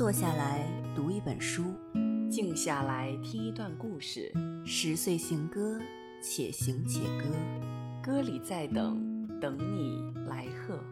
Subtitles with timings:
[0.00, 1.74] 坐下来读一本书，
[2.30, 4.32] 静下来听一段故事。
[4.64, 5.78] 十岁行歌，
[6.22, 7.26] 且行且歌，
[8.02, 10.82] 歌里在等，等你来贺。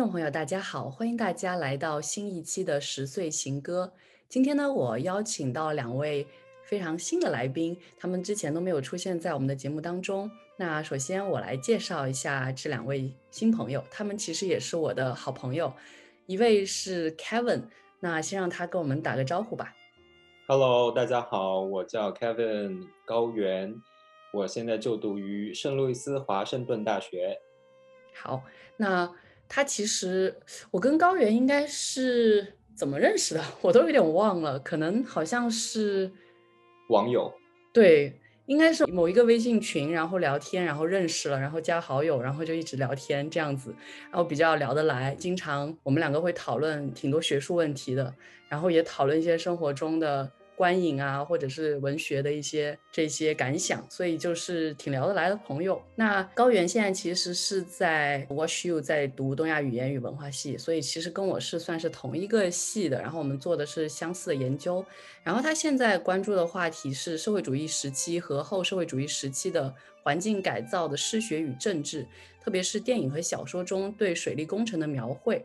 [0.00, 3.92] 众朋友，大家好，欢迎大家来到新一期的《十岁行歌》。
[4.30, 6.26] 今天呢，我邀请到两位
[6.62, 10.30] 非常新的来宾，他们之前都没有出现在我们的节目当中。
[10.56, 15.70] 那首先我来介绍一下这两位新朋友，他们其实也是我的好朋友。
[16.24, 17.64] 一位是 Kevin，
[18.00, 19.74] 那先让他跟我们打个招呼吧。
[20.48, 23.74] Hello，大家好，我叫 Kevin 高原，
[24.32, 27.38] 我现在就读于圣路易斯华盛顿大学。
[28.14, 28.42] 好，
[28.78, 29.12] 那。
[29.52, 30.32] 他其实，
[30.70, 36.08] 我跟高原应该是怎么认识的， 我都有点忘了，可能好像是
[36.88, 37.34] 网友，
[37.72, 48.14] 对，应该是某一个微信群，然后聊天，然后认识了，然后加好友，然后就一直聊天这样子，然后比较聊得来，经常我们两个会讨论挺多学术问题的，
[48.48, 50.30] 然后也讨论一些生活中的。
[50.60, 55.82] 观影啊，或者是文学的一些这些感想，所以就是挺聊得来的朋友。
[55.96, 63.00] 那高原现在其实是在 Watch You 在读东亚语言与文化系，所以其实跟我是算是同一个系的。
[63.00, 64.84] 然后我们做的是相似的研究。
[65.24, 72.06] 然后他现在关注的话题是社会主义时期和后社会主义时期的环境改造的诗学与政治，
[72.44, 75.42] 特别是电影和小说中对水利工程的描绘。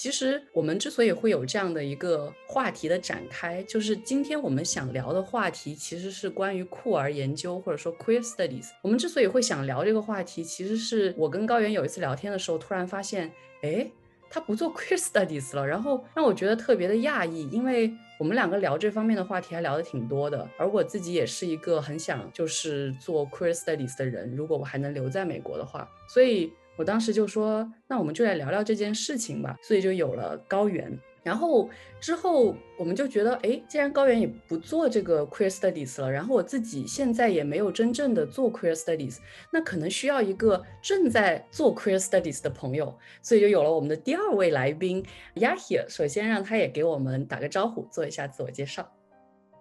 [0.00, 8.68] 其实我们之所以会有这样的一个话题的展开，就是今天我们想聊的话题其实是关于酷儿研究或者说 queer studies。
[8.80, 13.28] 我们之所以会想聊这个话题，其实是我跟高原有一次聊天的时候，突然发现，
[13.62, 13.90] 哎，
[14.30, 26.52] 他不做 queer studies 了，然后让我觉得特别的讶异，因为我们两个聊这方面的话题还聊得挺多的，而我自己也是一个很想就是做 queer studies 的人，如果我还能留在美国的话，所以。
[26.78, 30.96] 我当时就说，那我们就来聊聊这件事情吧，所以就有了高原。
[31.24, 31.68] 然后
[32.00, 39.18] 之后我们就觉得，哎，既然高原也不做这个 queer studies 了，然后我自己现在也没有真正的做 queer studies，
[39.52, 45.84] 那可能需要一个正在做 queer studies 的朋友，所以就有了我们的第二位来宾 Yahia。
[45.88, 48.88] 首先让他也给我们打个招呼，做一下自我介绍。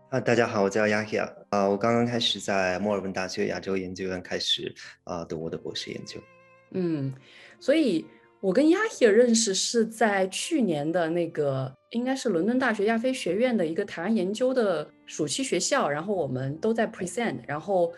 [0.09, 1.27] 啊，大家好，我叫 Yahia。
[1.49, 4.73] 啊，我刚刚开始在墨尔本大学亚洲研究院开始
[5.03, 6.21] 啊读我的博士研究。
[6.71, 7.13] 嗯，
[7.59, 8.05] 所以
[8.39, 17.93] 我跟亚希尔认识是在去年的那个，应该是伦敦大学亚非学院的一个台湾研究的暑期学校，然后我们都在 present，然后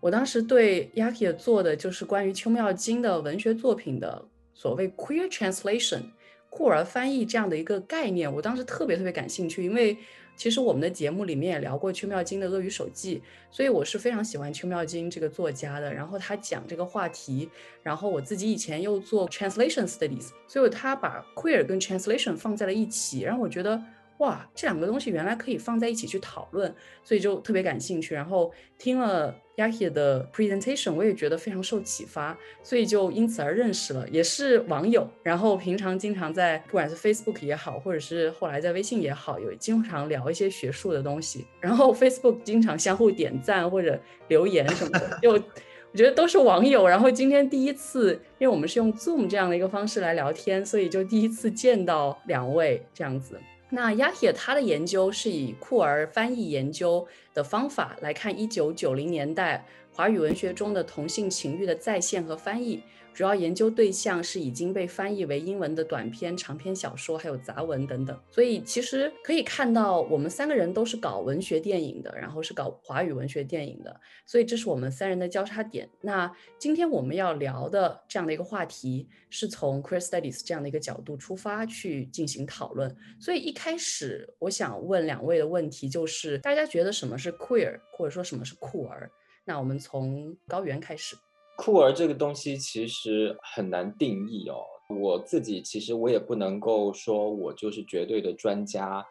[0.00, 4.24] 我当时对亚希尔做的就是关于邱妙金的文学作品的
[4.54, 6.02] 所谓 queer translation
[6.50, 9.96] 酷儿翻译这样的一个概念，我当时特别特别感兴趣，因为。
[10.42, 15.94] 其实我们的节目里面也聊过邱妙金的《鳄鱼手记》，所以我是非常喜欢邱妙金这个作家的。
[15.94, 17.48] 然后他讲这个话题，
[17.80, 23.80] 然后我自己以前又做 translation studies，所以他把 queer 跟 translation 放在了一起，让我觉得。
[24.18, 28.14] 哇，这两个东西原来可以放在一起去讨论，所以就特别感兴趣。
[28.14, 35.08] 然后听了 Yaki 的 presentation，我也觉得非常受启发，所以就因此而认识了，也是网友。
[35.22, 41.44] 然后平常经常在不管是 Facebook 也好，或者是后来在微信也好，有经常聊一些学术的东西。
[41.58, 45.32] 然后 Facebook 经常相互点赞或者留言什么的，就
[45.92, 46.86] 我觉得都是网友。
[46.86, 53.38] 然后今天第一次，因为我们是用 Zoom 这样的一个方式来聊天，所以就第一次见到两位这样子。
[53.74, 62.82] 那雅铁他的研究是以库尔翻译研究的方法来看一九九零年代华语文学中的同性情欲的再现和翻译。
[63.14, 68.18] 主要研究对象是已经被翻译为英文的短篇、长篇小说，还有杂文等等。
[68.30, 75.88] 所以其实可以看到，我们三个人都是搞文学电影的，然后是搞华语文学电影的，所以这是我们三人的交叉点。
[76.00, 82.94] 那今天我们要聊的这样的一个话题，是从 queer studies 这样的一个角度出发去进行讨论。
[83.20, 89.10] 所以一开始我想问两位的问题就是：大家觉得什么是 queer，或者说什么是酷儿？
[89.44, 91.16] 那我们从高原开始。
[91.56, 94.56] 酷儿这个东西其实很难定义哦。
[95.00, 99.06] 我自己其实我也不能够说我就是绝对的专家，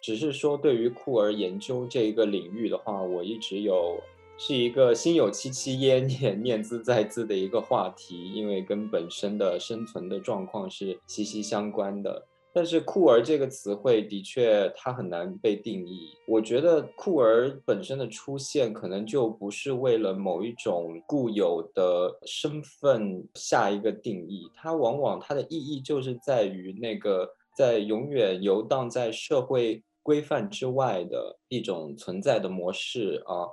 [0.00, 4.00] 只是说对于酷儿研究这一个领域的话，我一直有
[4.38, 12.26] 是一个心有戚戚焉念念兹在兹的一个话题，因为跟本身的生存的状况是息息相关的。
[12.56, 16.08] 但是酷儿这个词汇的确它很难被定义。
[16.26, 33.44] 我觉得酷儿本身的出现可能就不是为了某一种固有的身份下一个定义，它往往它的意义就是在于那个在永远游荡在社会规范之外的一种存在的模式啊。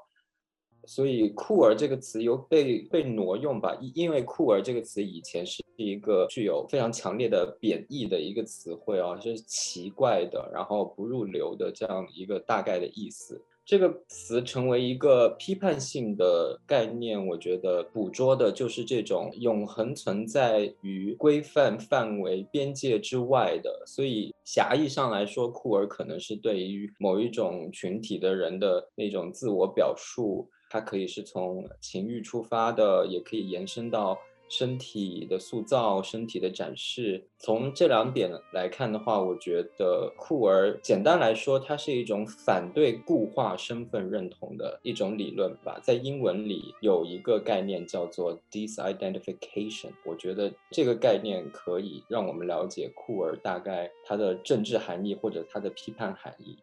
[0.85, 13.41] 所以“酷儿”这个词又被被挪用吧，因因为“酷儿”这个词以前是一个具有非常强烈的贬义的一个词汇啊，是奇怪的，然后不入流的这样一个大概的意思。
[13.65, 23.81] 这个词成为一个批判性的概念，我觉得捕捉的就是这种永恒存在于规范范围边界之外的。
[23.87, 30.49] 所以狭义上来说，酷儿可能是对于某一种群体的人的那种自我表述。
[30.73, 34.17] 它可以是从情欲出发的，也可以延伸到
[34.49, 37.23] 身体的塑造、身体的展示。
[37.37, 45.79] 从这两点来看的话，我觉得酷儿简单来说，它是一种反对固化身份认同的一种理论吧。
[45.83, 56.57] 在英文里有一个概念叫做 disidentification，我觉得这个概念可以让我们了解酷儿大概它的政治含义或者它的批判含义。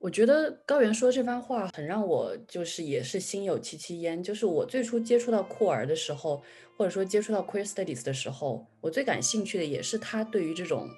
[0.00, 4.22] 我觉得高原说这番话很让我就是也是心有戚戚焉。
[4.22, 6.42] 就是我最初接触到酷儿的时候，
[6.74, 10.88] 或者说接触到 queer studies 的时候，我最感兴趣的也是他对于这种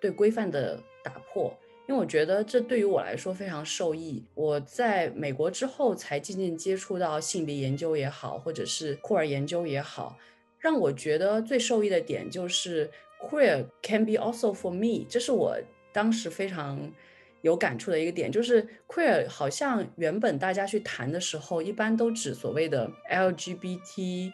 [0.00, 1.52] 对规范的打破，
[1.88, 4.24] 因为我觉得这对于我来说非常受益。
[4.32, 10.16] 我在美国之后才渐渐接触到性别研究也好，或者是酷儿研究也好，
[10.60, 12.88] 让我觉得最受益的点就是
[13.20, 15.58] queer can be also for me，这是我
[15.92, 16.92] 当时非常。
[17.42, 24.30] 有感触的一个点就是 queer 好像原本大家去谈的时候，一般都指所谓的 LGBTQIA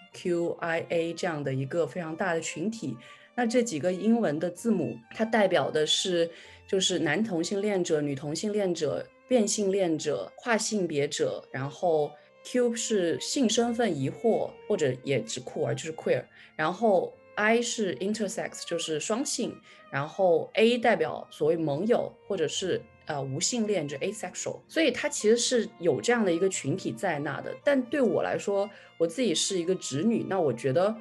[1.14, 2.96] 这样的一个非常大的群体。
[3.34, 6.31] 那这几个英文的字母，它代表的是
[6.66, 11.43] 就是男同性恋者、女同性恋者、变性恋者、跨性别者。
[11.52, 12.10] 然后
[12.44, 16.25] Q 是性身份疑惑，或者也指酷儿，就是 queer。
[16.56, 19.55] 然后 I 是 intersex，就是双性。
[19.90, 27.56] 然后 A 代表所谓盟友，或者是呃，无性恋就 asexual，所以它其实是有这样的一个群体在那的。
[27.64, 28.69] 但对我来说，
[28.99, 30.94] 我自己是一个直女，那我觉得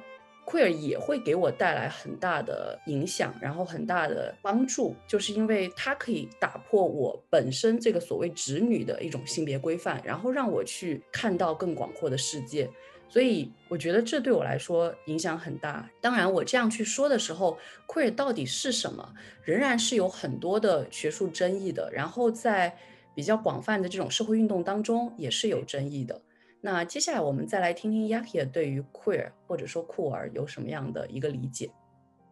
[0.46, 12.70] queer 也会给我带来很大的影响，然后很大的帮助，就是因为它可以打破我本身这个所谓直女的一种性别规范，然后让我去看到更广阔的世界。
[13.08, 15.88] 所以我觉得这对我来说影响很大。
[16.00, 21.90] 当然，我这样去说的时候，queer 到底是什么，仍然是有很多的学术争议的。
[21.92, 22.76] 然后在
[23.14, 26.20] 比较广泛的这种社会运动当中，也是有争议的。
[26.60, 31.70] 那接下来我们再来听听 Yakia 对于 queer 或者说酷儿有什么样的一个理解。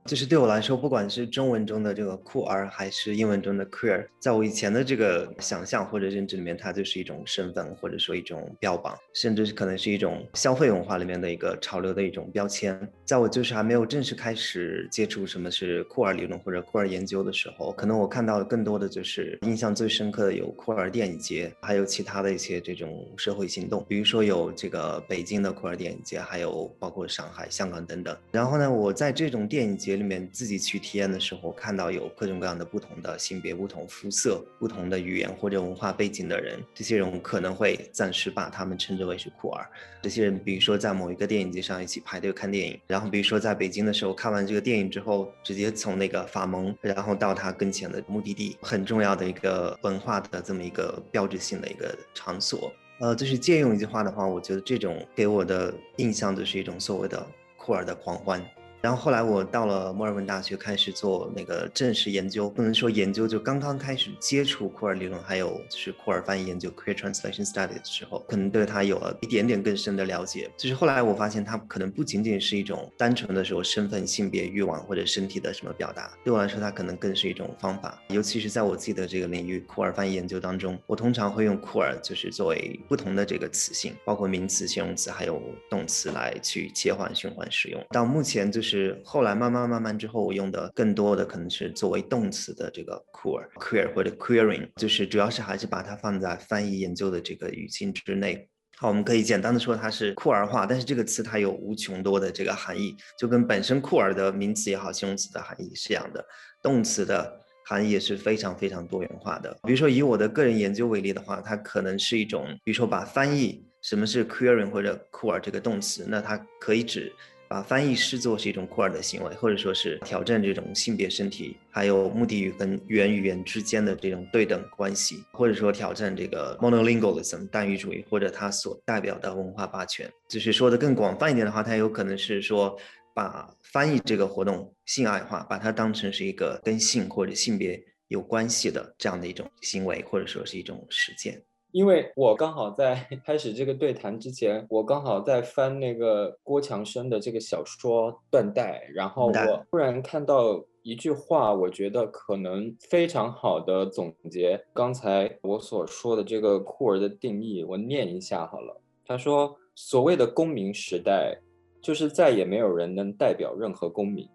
[0.07, 12.81] 就是对我来说，不管是中文中的这个酷儿，还是英文中的 queer，在我以前的这个想象或者认知里面，它就是一种身份，或者说一种标榜，甚至是可能是一种消费文化里面的一个潮流的一种标签。
[13.05, 28.17] 在我就是还没有正式开始接触什么是酷儿理论或者酷儿研究的时候，可能我看到的更多的就是印象最深刻的有酷儿电影节，还有其他的一些这种社会行动，比如说有这个北京的酷儿电影节，还有包括上海、香港等等。
[28.31, 29.96] 然后呢，我在这种电影节。
[29.97, 39.67] 里面自己去体验的时候，看到有各种各样的不同的性别、不同肤色、不同的语言或者文化背景的人，这些人可能会暂时把他们称之为是酷儿。
[40.03, 52.73] 这些人，比如说在某一个电影节上一起排队看电影，然后比如说在北京的时候看完这个电影之后，直接从那个法蒙，然后到他跟前的目的地，很重要的一个文化的这么一个标志性的一个场所。
[52.99, 57.27] 呃，就是借用一句话的话，我觉得这种给我的印象就是一种所谓的
[57.57, 58.43] 酷儿的狂欢。
[58.87, 70.49] 然后后来我到了墨尔本大学，开始做那个正式研究，不能说研究，就刚刚开始接触库尔理论，还有就是库尔翻译研究 （queer translation Study） 的时候，可能对它有了一点点更深的了解。
[70.57, 78.01] 就是后来我发现，它可能不仅仅是一种单纯的说身份、性别、欲望或者身体的什么表达，对我来说，它可能更是一种方法。
[78.11, 87.85] 尤其是在我自己的这个领域库尔翻译研究当中，我通常会用库尔就是作为不同的这个词性，包括名词、形容词还有动词来去切换循环使用。
[87.91, 88.76] 到目前就是。
[88.77, 98.47] 是后来慢慢慢慢之后，我用的更多的可能是作为动词的这个 queer queer 或者 queering，就是主要是还是把它放在翻译研究的这个语境之内。
[98.77, 106.23] 好，我们可以简单的说它是酷儿化，但是这个词它有无穷多的这个含义，就跟本身酷儿的名词也好，形容词的含义是一样的，
[106.63, 109.57] 动词的含义也是非常非常多元化的。
[109.63, 117.11] 比如说以我的个人研究为例的话，它可能是一种，比如说把翻译什么是 queering 或者酷儿这个动词，那它可以指。
[117.49, 130.11] 把翻译视作是一种酷儿的行为，或者说是挑战这种性别身体，还有目的语跟原语言之间的这种对等关系，或者说挑战这个 monolingualism 单语主义，或者它所代表的文化霸权。
[130.29, 132.77] 就是说的更广泛一点的话，它有可能是说
[133.15, 141.43] 把翻译这个活动性爱化，把它当成是一个跟性或者性别有关系的这样的一种行为，或者说是一种实践。
[141.77, 157.63] 因为我刚好在 开始这个对谈之前，我刚好在翻那个郭强生的这个小说《断代》，然后我突然看到一句话，我觉得可能非常好的总结刚才我所说的这个酷儿的定义。
[157.63, 161.39] 我念一下好了，他说：“所谓的公民时代，
[161.83, 164.27] 就是再也没有人能代表任何公民，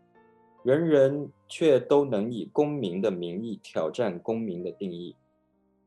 [0.63, 5.15] 人人却都能以公民的名义挑战公民的定义。”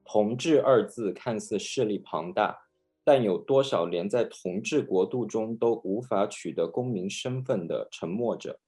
[0.05, 2.57] 同治二字看似势力庞大，
[3.03, 8.59] 但有多少连在同治国度中都无法取得公民身份的沉默者？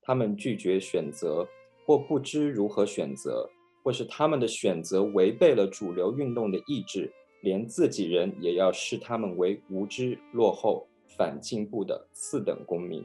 [0.00, 1.46] 他们拒绝选择，
[1.84, 3.50] 或不知如何选择，
[3.82, 7.12] 或是他们的选择违背了主流运动的意志，
[7.42, 13.04] 连自己人也要视他们为无知、落后、反进步的次等公民。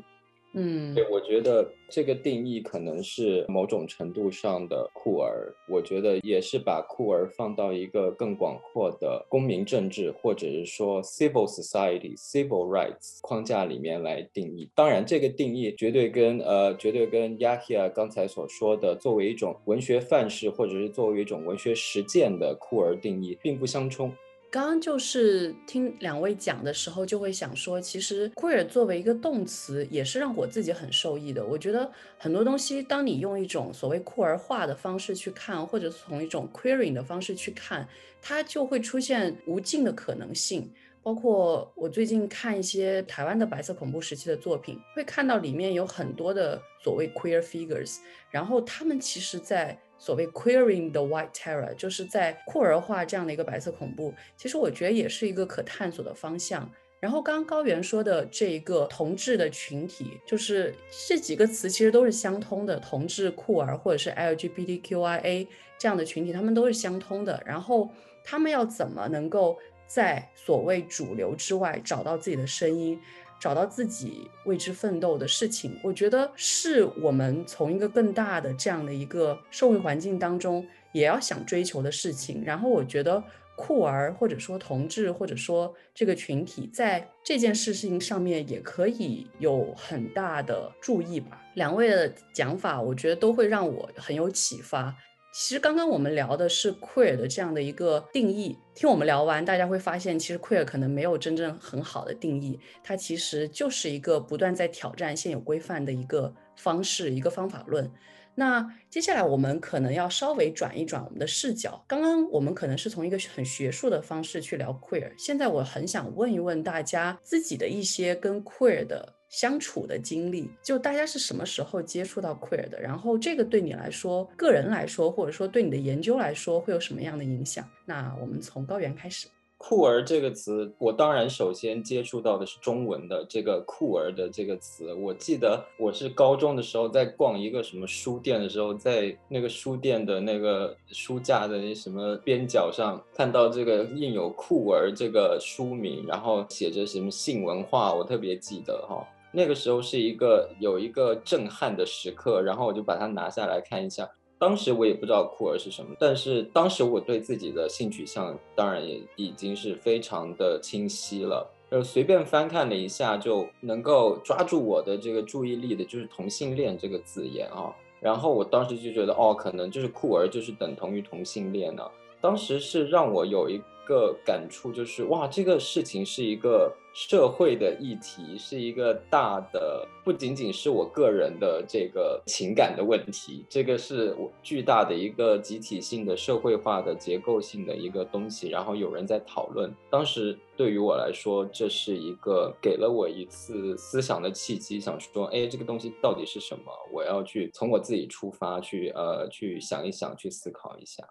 [0.53, 14.69] 嗯，对，我觉得这个定义可能是某种程度上的酷儿，我觉得也是把酷儿放到一个更广阔的公民政治或者是说 civil society civil rights 框架里面来定义。
[14.75, 24.13] 当然，这个定义绝对跟呃，绝对跟 Yahia 刚才所说的作为一种文学范式或者是作为一种文学实践的酷儿定义并不相冲。
[24.51, 31.45] 刚刚就是听两位讲的时候，就会想说，其实 queer 作为一个动词，也是让我自己很受益的。
[31.45, 37.87] 我觉得很多东西，当你用一种所谓酷儿化的方式去看，或者从一种 queering 的方式去看，
[38.21, 40.69] 它就会出现无尽的可能性。
[41.01, 56.67] 包括我最近看一些台湾的白色恐怖时期的作品，会看到里面有很多的所谓 queer figures，然后他们其实，在所谓 queering the white terror，就是在酷儿化这样的一个白色恐怖，其实我觉得也是一个可探索的方向。
[56.99, 60.73] 然后刚刚高原说的这一个同志的群体，就是
[61.07, 67.39] 这几个词其实都是相通的，同志、酷儿或者是 LGBTQIA 这样的群体，他们都是相通的。
[67.45, 67.87] 然后
[68.23, 72.99] 他们要怎么能够在所谓主流之外找到自己的声音？
[73.41, 82.43] 找到自己为之奋斗的事情，我觉得是我们从一个更大的这样的一个社会环境当中也要想追求的事情。
[82.45, 83.21] 然后我觉得
[83.55, 91.41] 酷儿或者说同志或者说这个群体在这件事情上面也可以有很大的注意吧。
[91.55, 94.95] 两位的讲法，我觉得都会让我很有启发。
[95.33, 107.89] 其实刚刚我们聊的是 queer 的这样的一个定义，听我们聊完，大家会发现，其实 queer 可能没有真正很好的定义，它其实就是一个不断在挑战现有规范的一个方式，一个方法论。
[108.35, 119.20] 那接下来我们可能要稍微转一转我们的视角，刚刚我们可能是从一个很学术的方式去聊 queer，现在我很想问一问大家自己的一些跟 queer 的。
[119.31, 122.79] 相处的经历，就大家是什么时候接触到 queer 的？
[122.79, 127.65] 然后这个对你来说，个人来说，或者说对你的研究来说，会有什么样的影响？
[127.85, 129.27] 那我们从高原开始。
[129.63, 134.91] 酷儿这个词，我当然首先接触到的是中文的这个酷儿的这个词。
[134.91, 149.07] 我记得我是高中的时候在逛一个什么书店的时候，在那个书店的那个书架的那什么边角上看到这个印有酷儿这个书名，然后写着什么性文化，我特别记得哈。
[149.31, 154.09] 那个时候是一个有一个震撼的时刻，然后我就把它拿下来看一下。
[154.37, 161.47] 当时我也不知道酷儿是什么，但是当时我对自己的性取向当然也已经是非常的清晰了。
[161.69, 167.73] 就，随便翻看了一下，就能够抓住我的这个注意力的就是同性恋这个字眼啊。
[167.99, 171.83] 然后我当时就觉得，哦，可能就是酷儿就是等同于同性恋呢。
[172.21, 176.71] 当时是让我有一个感触，就是哇，这个事情是一个。
[176.93, 188.49] 社会的议题是一个大的，不仅仅是我个人的这个情感的问题，这个是我巨大的一个集体性的社会化的结构性的一个东西。
[188.49, 196.65] 然后有人在讨论，当时对于我来说，这是一个给了我一次思想的契机，想说，哎，这个东西到底是什么？
[196.91, 201.07] 我要去从我自己出发，去呃，去想一想，去思考一下。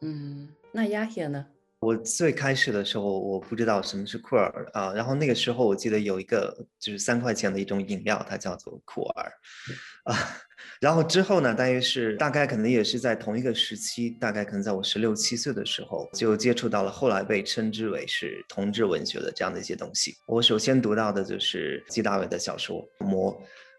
[0.00, 1.46] 嗯，那亚黑呢？
[1.80, 9.32] 我最开始的时候，我不知道什么是酷儿啊，然后那个时候我记得有一个就是三块钱的一种饮料，它叫做酷儿
[10.04, 10.16] 啊，
[10.80, 20.16] 然后之后呢，大约是大概可能也是在同一个时期，大概可能在我十六七岁的时候，就接触到了后来被称之为是同志文学的这样的一些东西。
[20.26, 23.30] 我首先读到的就是纪大伟的小说《魔》，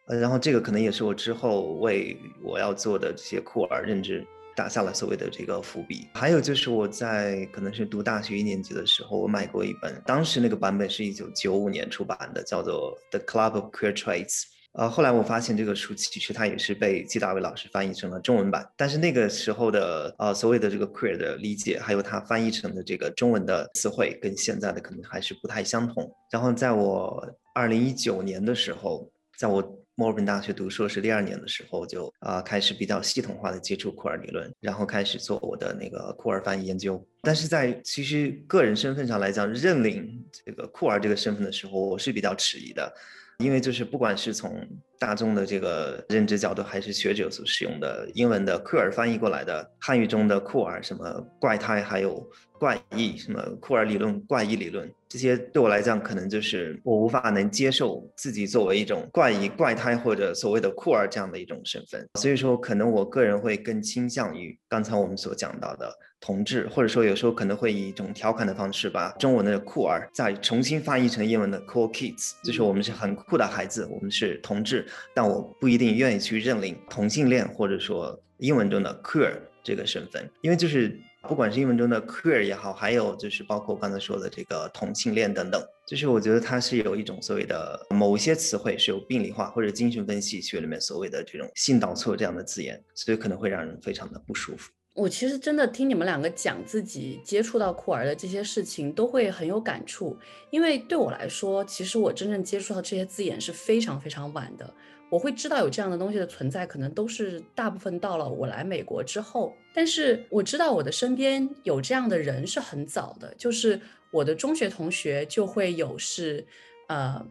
[0.09, 4.23] 呃，然后这个可能也是我之后为我要做的这些酷儿认知
[4.55, 6.07] 打下了所谓的这个伏笔。
[6.13, 14.41] 还有就是我在可能是读大学一年级的时候，我买过一本，当时那个版本是一九九五年出版的，叫做《The Club of Queer Traits》。
[14.77, 26.11] 呃，后来我发现这个书其实它也是被季大伟老师翻译成了中文版，但是那个时候的呃所谓的这个 queer 的理解，还有它翻译成的这个中文的词汇，跟现在的可能还是不太相同。
[26.29, 29.63] 然后在我二零一九年的时候，在我
[29.97, 37.01] 墨尔本大学读硕士第二年的时候，就啊开始比较系统化的接触库尔理论，然后开始做我的那个库尔翻译研究。
[37.21, 42.93] 但是在其实个人身份上来讲，认领这个库尔这个身份的时候，我是比较迟疑的。
[43.39, 44.65] 因为就是不管是从
[44.97, 52.25] 大众的这个认知角度，还是学者所使用的英文的库尔翻译过来的汉语中的酷儿，什么怪胎，还有
[52.59, 62.07] 怪异，什么库尔理论、怪异理论，这些对我来讲，可能就是我无法能接受自己作为一种怪异、怪胎或者所谓的酷儿这样的一种身份。
[62.15, 65.93] 所以说，可能我个人会更倾向于刚才我们所讲到的。
[66.25, 94.71] 同志，或者说有时候可能会以一种调侃的方式，把中文的酷儿再重新翻译成英文的 cool kids，就是我们是很酷的孩子，我们是同志，但我不一定愿意去认领同性恋，或者说英文中的 queer 这个身份，因为就是不管是英文中的 queer 也好，还有就是包括刚才说的这个同性恋等等，就是我觉得它是有一种所谓的某些词汇是有病理化或者精神分析学里面所谓的这种性导错这样的字眼，所以可能会让人非常的不舒服。
[94.95, 100.17] 我其实真的听你们两个讲自己接触到酷儿的这些事情，都会很有感触。
[100.51, 104.73] 因为对我来说，其实我真正接触到这些字眼是非常非常晚的。
[105.09, 109.53] 我会知道有这样的东西的存在，可能都是大部分到了我来美国之后。
[109.73, 113.77] 但是我知道我的身边有这样的人是很早的，就是
[114.11, 116.47] 我的中学同学就会有是，
[116.87, 117.27] 呃，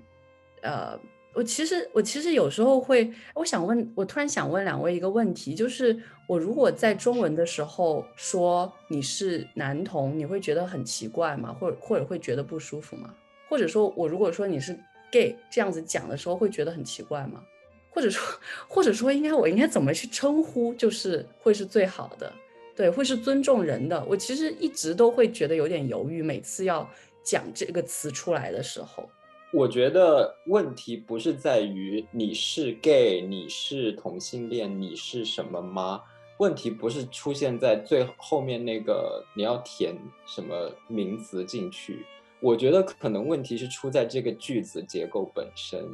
[0.60, 1.00] 呃。
[1.34, 11.54] 我其实，我其实有时候会，我想问，我突然想问两位一个问题，就是我如果在中文的时候说你是男同，你会觉得很奇怪吗？
[11.58, 13.14] 或者或者会觉得不舒服吗？
[13.48, 14.78] 或者说我如果说你是
[15.10, 17.42] gay 这样子讲的时候，会觉得很奇怪吗？
[17.90, 18.22] 或者说，
[18.68, 22.32] 或者说应该我应该怎么去称呼，就是会是最好的，
[22.74, 24.04] 对，会是尊重人的。
[24.04, 26.88] 我其实一直都会觉得有点犹豫，每次要
[27.22, 29.08] 讲这个词出来的时候。
[29.54, 36.02] 我觉得问题不是在于你是 gay，你是同性恋，你是什么吗？
[36.38, 42.04] 问题不是出现在最后面那个你要填什么名词进去。
[42.40, 45.88] 我觉得可能问题是出在这个句子结构本身。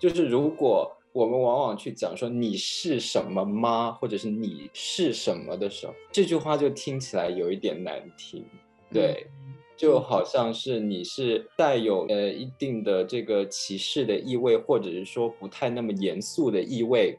[0.00, 8.44] 就是如果我们往往去讲说你是什么吗，或者是你是什么的时候，这句话就听起来有一点难听，
[8.92, 9.28] 对。
[9.76, 17.18] 就好像是你是带有呃一定的这个歧视的意味，或者是说不太那么严肃的意味，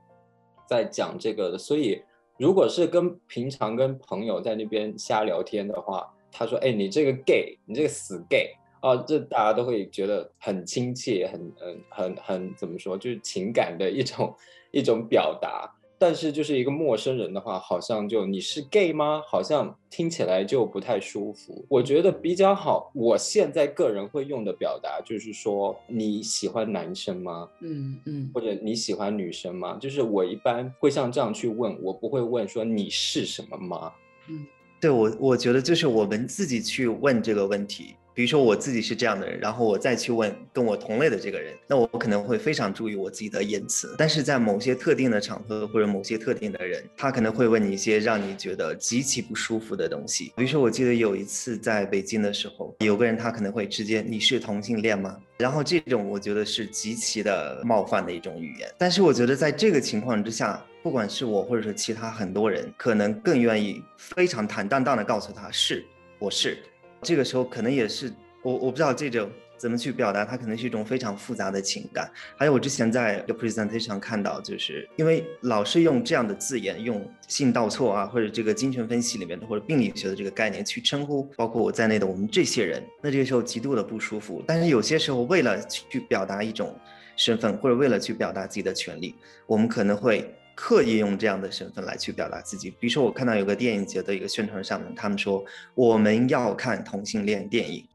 [0.68, 1.58] 在讲这个的。
[1.58, 2.02] 所以，
[2.38, 14.36] 如果是跟平常跟朋友在那边瞎聊天的话，他说：“哎，你这个 gay，你这个死 gay 啊！”这大家都会觉得很亲切，很嗯很很怎么说，就是情感的一种
[14.72, 15.74] 一种表达。
[16.06, 19.24] 但是就是一个陌生人的话，好像就你是 gay 吗？
[19.26, 21.66] 好像听起来就不太舒服。
[21.68, 27.50] 我觉得比较好，我现在个人会用的表达就是说你喜欢男生吗？
[27.62, 29.80] 嗯嗯，或者你喜欢女生吗？
[29.82, 33.92] 就是我一般会像这样去问，我不会问说你是什么吗？
[34.30, 34.46] 嗯，
[34.80, 37.96] 对我我觉得就是我们自己去问这个问题。
[38.16, 43.94] 比如说我自己是这样的人，然后我再去问跟我同类的这个人，那我可能会非常注意我自己的言辞。
[43.98, 50.32] 但是在某些特定的场合或者某些特定的人，他可能会问你一些让你觉得极其不舒服的东西。
[50.38, 55.18] 比如说，我记得有一次在北京的时候，有个人他可能会直接你是同性恋吗？
[55.38, 58.74] 然后这种我觉得是极其的冒犯的一种语言。
[58.78, 65.86] 但是我觉得在这个情况之下，不管是我或者是其他很多人，可能更愿意非常坦荡荡的告诉他是
[66.18, 66.58] 我是。
[67.06, 72.10] 这个时候可能也是我我不知道这种怎么去表达，它可能是一种非常复杂的情感。
[72.36, 84.44] 还有我之前在一个 presentation 上看到，就是因为老是用这样的字眼，用性倒错啊，或者这个精神分析里面的或者病理学的这个概念去称呼，包括我在内的我们这些人，那这个时候极度的不舒服。
[84.48, 86.76] 但是有些时候为了去表达一种
[87.16, 89.14] 身份，或者为了去表达自己的权利，
[89.46, 90.34] 我们可能会。
[90.56, 95.44] 刻意用这样的身份来去表达自己，比如说我看到有个电影节的一个宣传上面，他们说
[95.76, 97.86] 我们要看同性恋电影，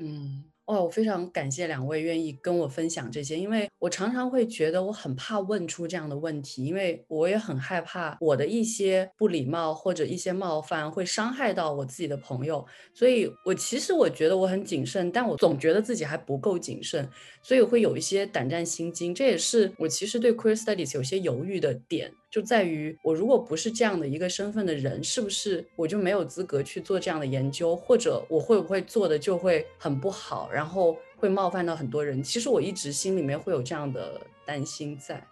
[0.00, 17.08] 嗯，哦，我非常感谢两位愿意跟我分享这些，因为我常常会觉得我很怕问出这样的问题，因为我也很害怕我的一些不礼貌或者一些冒犯会伤害到我自己的朋友，所以我其实我觉得我很谨慎，但我总觉得自己还不够谨慎，
[17.48, 19.14] 所以会有一些胆战心惊。
[19.14, 30.50] 这也是我其实对 queer studies 有些犹豫的点，就在于我如果不是这样的一个身份的人，是不是我就没有资格去做这样的研究，或者我会不会做的就会很不好？
[30.52, 35.26] 然后会冒犯到很多人，其实我一直心里面会有这样的担心在。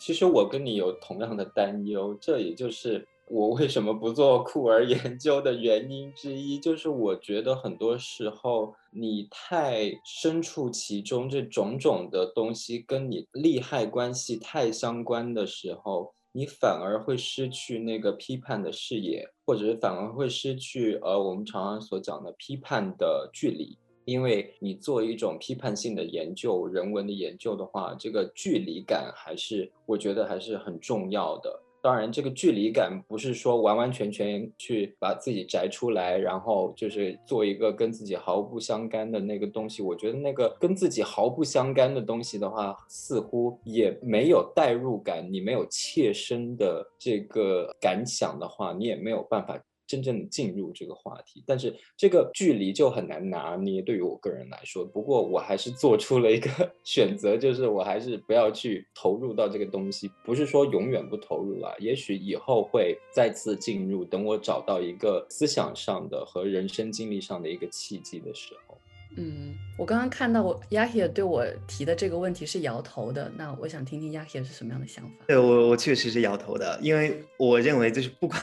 [0.00, 6.58] 其实我跟你有同样的担忧，这也就是我为什么不做酷儿研究的原因之一。
[6.58, 23.76] 就是我觉得很多时候你太身处其中，这种种的东西跟你利害关系太相关的时候，你反而会失去那个批判的视野，或者是反而会失去呃我们常常所讲的批判的距离。
[24.04, 31.60] 因为你做一种批判性的研究、人文的研究的话，这个距离感还是我觉得还是很重要的。
[31.86, 39.84] 当然，这个距离感不是说完完全全去把自己摘出来，然后就是做一个跟自己毫不相干的那个东西。
[39.84, 49.56] 我觉得那个跟自己毫不相干的东西的话，似乎也没有代入感，你没有切身的这个感想的话，你也没有办法。
[49.86, 53.80] 真正的进入这个话题，但是这个距离就很难拿捏。
[53.80, 56.50] 对于我个人来说，不过我还是做出了一个
[56.84, 60.10] 选择，就是我还是不要去投入到这个东西。
[60.24, 64.04] 不是说永远不投入了，也许以后会再次进入。
[64.04, 68.78] 等我找到一个思想上的和人生经历上的一个契机的时候。
[69.16, 75.10] 嗯，我刚刚看到我 Yahia 对我提的这个问题是摇头的，那我想听听 Yahia 是什么样的想法。
[75.28, 78.40] 对我，我确实是摇头的，因为我认为就是不管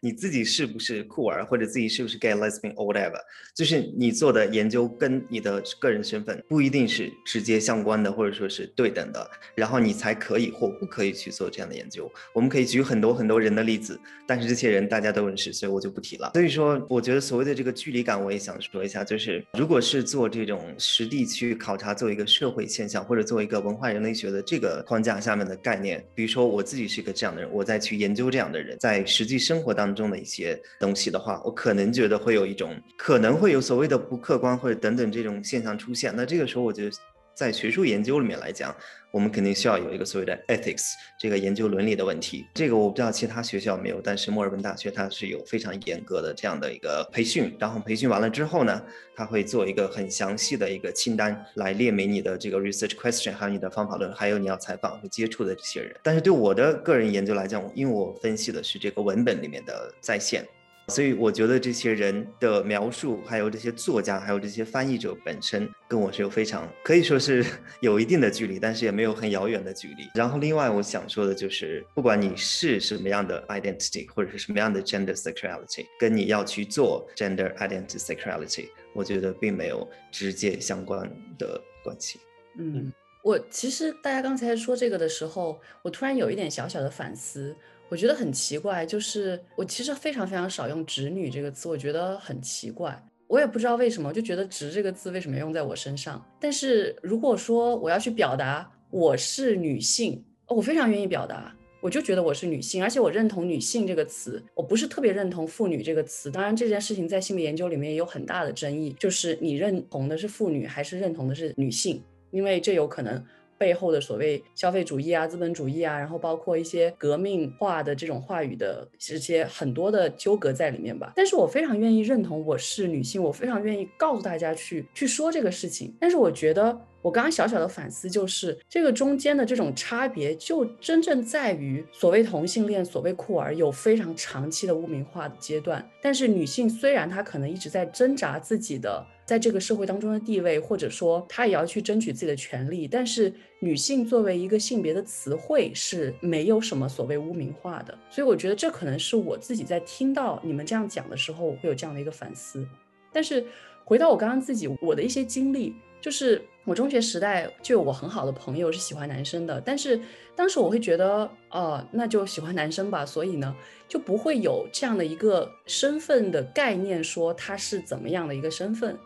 [0.00, 3.20] 你自己是不是酷儿，或者自己是不是 gay lesbian or whatever，
[3.54, 12.10] 就是你做的研究跟你的个人身份不一定是直接相关的，或者说是对等的，然后你才可以或不可以去做这样的研究。
[12.32, 16.30] 我们可以举很多很多人的例子，但是这些人大家都认识，所以我就不提了。
[16.32, 20.00] 所以说，我觉得所谓的这个距离感，我也想说一下，就是如果是。
[20.10, 36.12] 做这种实地去考察，做一个社会现象，或者做一个文化人类学的这个框架下面的概念，比如说我自己是一个这样的人，我再去研究这样的人在实际生活当中的一些东西的话，我可能觉得会有一种可能会有所谓的不客观或者等等这种现象出现。
[36.16, 36.90] 那这个时候，我觉得。
[37.34, 38.74] 在学术研究里面来讲，
[39.10, 42.46] 我们肯定需要有一个所谓的 ethics 这个研究伦理的问题。
[42.54, 47.56] 这个我不知道其他学校没有，但是墨尔本大学它是有非常严格的这样的一个培训。
[47.58, 48.82] 然后培训完了之后呢，
[49.16, 55.94] 他会做一个很详细的一个清单来列明你的这个 research question，还有你的方法论，还有你要采访和接触的这些人。
[56.02, 60.46] 但是对我的个人研究来讲，因为我分析的是这个文本里面的在线。
[60.90, 67.46] 所以我觉得这些人的描述，还有这些作家，还有这些翻译者本身，跟我是有非常可以说是
[67.80, 70.10] 有一定的距离，但是也没有很遥远的距离。
[70.14, 82.18] 然后另外我想说的就是，不管你是什么样的 identity，或者是什么样的 gender sexuality，跟你要去做 gender identity sexuality，我觉得并没有直接相关的关系。
[82.58, 87.56] 嗯，我其实大家刚才说这个的时候，我突然有一点小小的反思。
[87.90, 92.96] 我觉得很奇怪，就是我其实非常非常少用“直女”这个词，我觉得很奇怪。
[93.26, 96.24] 我也不知道为什么，就觉得“直”这个字为什么用在我身上。
[96.38, 106.30] 但是如果说我要去表达我是女性，我非常愿意表达，我就觉得我是女性，而且我认同“女性”这个词，我不是特别认同“妇女”这个词。
[106.30, 112.00] 当然，这件事情在性别研究里面也有很大的争议，就是你认同的是妇女还是认同的是女性，
[112.30, 113.20] 因为这有可能。
[113.60, 121.12] 背后的所谓消费主义啊、资本主义啊，然后包括一些革命化的这种话语的这些很多的纠葛在里面吧。
[121.14, 125.94] 但是我非常愿意认同我是女性，我非常愿意告诉大家去去说这个事情。
[126.00, 135.88] 但是我觉得我刚刚小小的反思就是，这个中间的这种差别就真正在于所谓同性恋、所谓酷儿有非常长期的污名化的阶段。
[136.02, 139.06] 但是女性虽然她可能一直在挣扎自己的。
[139.26, 152.66] 在这个社会当中的地位，或者说她也要去争取自己的权利，但是女性作为一个性别的词汇是没有什么所谓污名化的，所以我觉得这可能是我自己在听到你们这样讲的时候，我会有这样的一个反思。
[153.12, 153.46] 但是
[153.84, 160.00] 回到我刚刚自己我的一些经历，就是我中学时代就有我很好的朋友是喜欢男生的，但是
[160.34, 163.54] 当时我会觉得，呃，那就喜欢男生吧，所以呢
[163.86, 168.98] 就不会有这样的一个身份的概念，说他是怎么样的一个身份。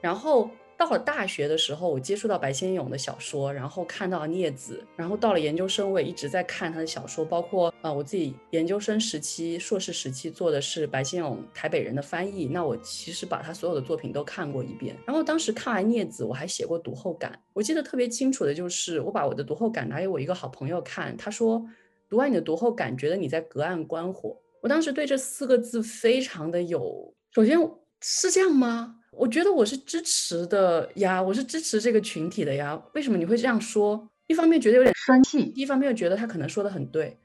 [0.00, 0.50] 然后
[0.82, 14.96] 到了大学的时候，我接触到白先勇的小说，然后看到了镊子，然后到了研究生，我也一直在看他的小说，包括啊，我自己研究生时期、硕士时期做的是白先勇台北人的翻译，那我其实把他所有的作品都看过一遍。
[15.06, 21.64] 然后当时看完镊子，我还写过读后感，我记得特别清楚的就是，我把我的读后感拿给我一个好朋友看，他说
[22.10, 24.36] 读完你的读后感，觉得你在隔岸观火。
[24.60, 27.56] 我当时对这四个字非常的有，首先
[28.00, 28.96] 是这样吗？
[29.12, 32.82] 我觉得我是支持的呀，我是支持这个群体的呀。
[32.94, 34.08] 为什么你会这样说？
[34.26, 37.16] 一方面觉得有点生气，一方面又觉得他可能说的很对。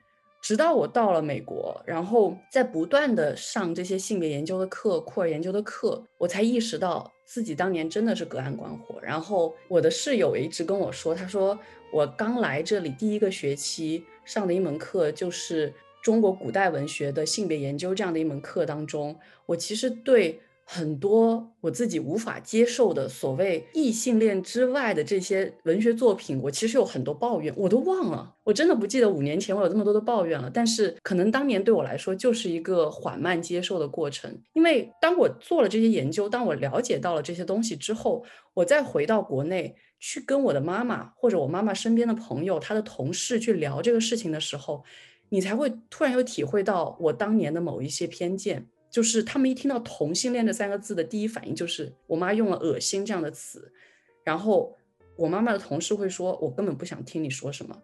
[0.42, 9.00] 直到我到了美国，然后在不断的上这些性别研究的课、库尔研究的课，我才意识到自己当年真的是隔岸观火。
[9.02, 11.58] 然后我的室友也一直跟我说，他说
[11.94, 15.74] 我刚来这里第一个学期上的一门课就是
[16.04, 20.42] 中国古代文学的性别研究这样的一门课当中，我其实对。
[20.70, 30.52] 很多我自己无法接受的所谓异性恋之外的这些文学作品，我其实有很多抱怨，我都忘了，我真的不记得五年前我有这么多的抱怨了。
[30.54, 44.84] 但是可能当年对我来说就是一个缓慢接受的过程，因为当我做了这些研究，当我了解到了这些东西之后，我再回到国内去跟我的妈妈或者我妈妈身边的朋友、她的同事去聊这个事情的时候，
[45.30, 48.68] 你才会突然又体会到我当年的某一些偏见。
[48.90, 53.72] 就是他们一听到同性恋这三个字的第一反应就是我妈用了恶心这样的词，
[54.24, 54.76] 然后
[55.16, 57.76] 我妈妈的同事会说，我根本不想听你说什么，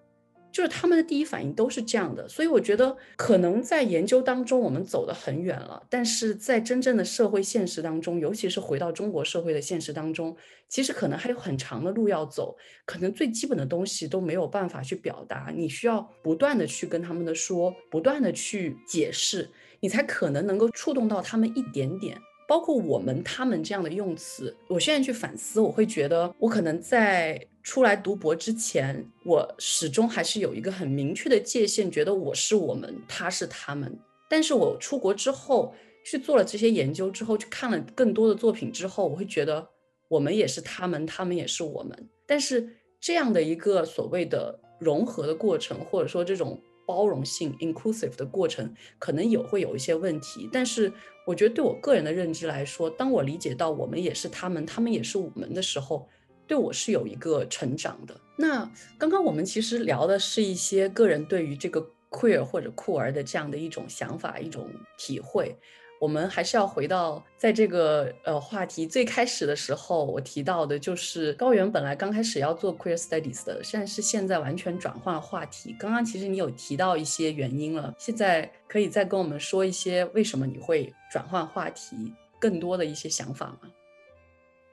[0.52, 2.30] 就是他们的第一反应都是这样的。
[2.30, 10.36] 所以我觉得可能在研究当中我们走得很远了，但是在真正的社会现实当中，尤其是回到中国社会的现实当中，
[10.70, 19.50] 其实可能还有很长的路要走，可能最基本的东西都没有办法去表达，你需要不断的去跟他们的说，不断的去解释。
[19.84, 22.18] 你才可能能够触动到他们一点点，
[22.48, 24.56] 包括我们他们这样的用词。
[24.70, 33.94] 我现在去反思，我会觉得我可能在出来读博之前，我始终还是有一个很明确的界限，觉得我是我们，他是他们。
[34.30, 39.68] 但是我出国之后去做了这些研究之后，去看了更多的作品之后，我会觉得
[40.08, 42.10] 我们也是他们，他们也是我们。
[42.26, 42.70] 但是
[43.02, 46.58] 这样的一个所谓的融合的过程，或者说这种。
[46.86, 50.92] 包容性 （inclusive） 的过程可能也会有一些问题，但是
[51.26, 56.08] 我觉得对我个人的认知来说，当我理解到我们也是他们，他们也是我们的时候，
[56.46, 58.20] 对我是有一个成长的。
[58.38, 65.56] 那刚刚我们其实聊的是一些个人对于这个 queer 或者酷儿的这样的一种想法、一种体会。
[66.04, 75.74] 我们还是要回到在这个呃话题最开始的时候，我提到的就是高原本来刚开始要做 queer studies 的，但是现在完全转换了话题。
[75.80, 81.96] 刚刚其实你有提到一些原因了，现在可以再跟我们说一些为什么你会转换话题，
[82.38, 83.72] 更多的一些想法吗？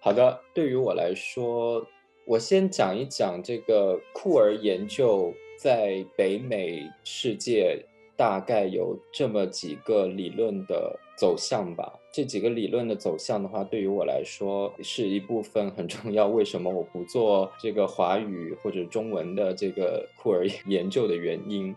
[0.01, 1.87] 好的，对于我来说，
[2.27, 7.87] 我先讲一讲这个酷儿研究在北美世界。
[8.16, 11.92] 大概有这么几个理论的走向吧。
[12.11, 16.26] 这几个理论的走向的话，对于我来说是一部分很重要。
[16.26, 21.76] 为什么我不做这个华语或者中文的这个库尔研究的原因？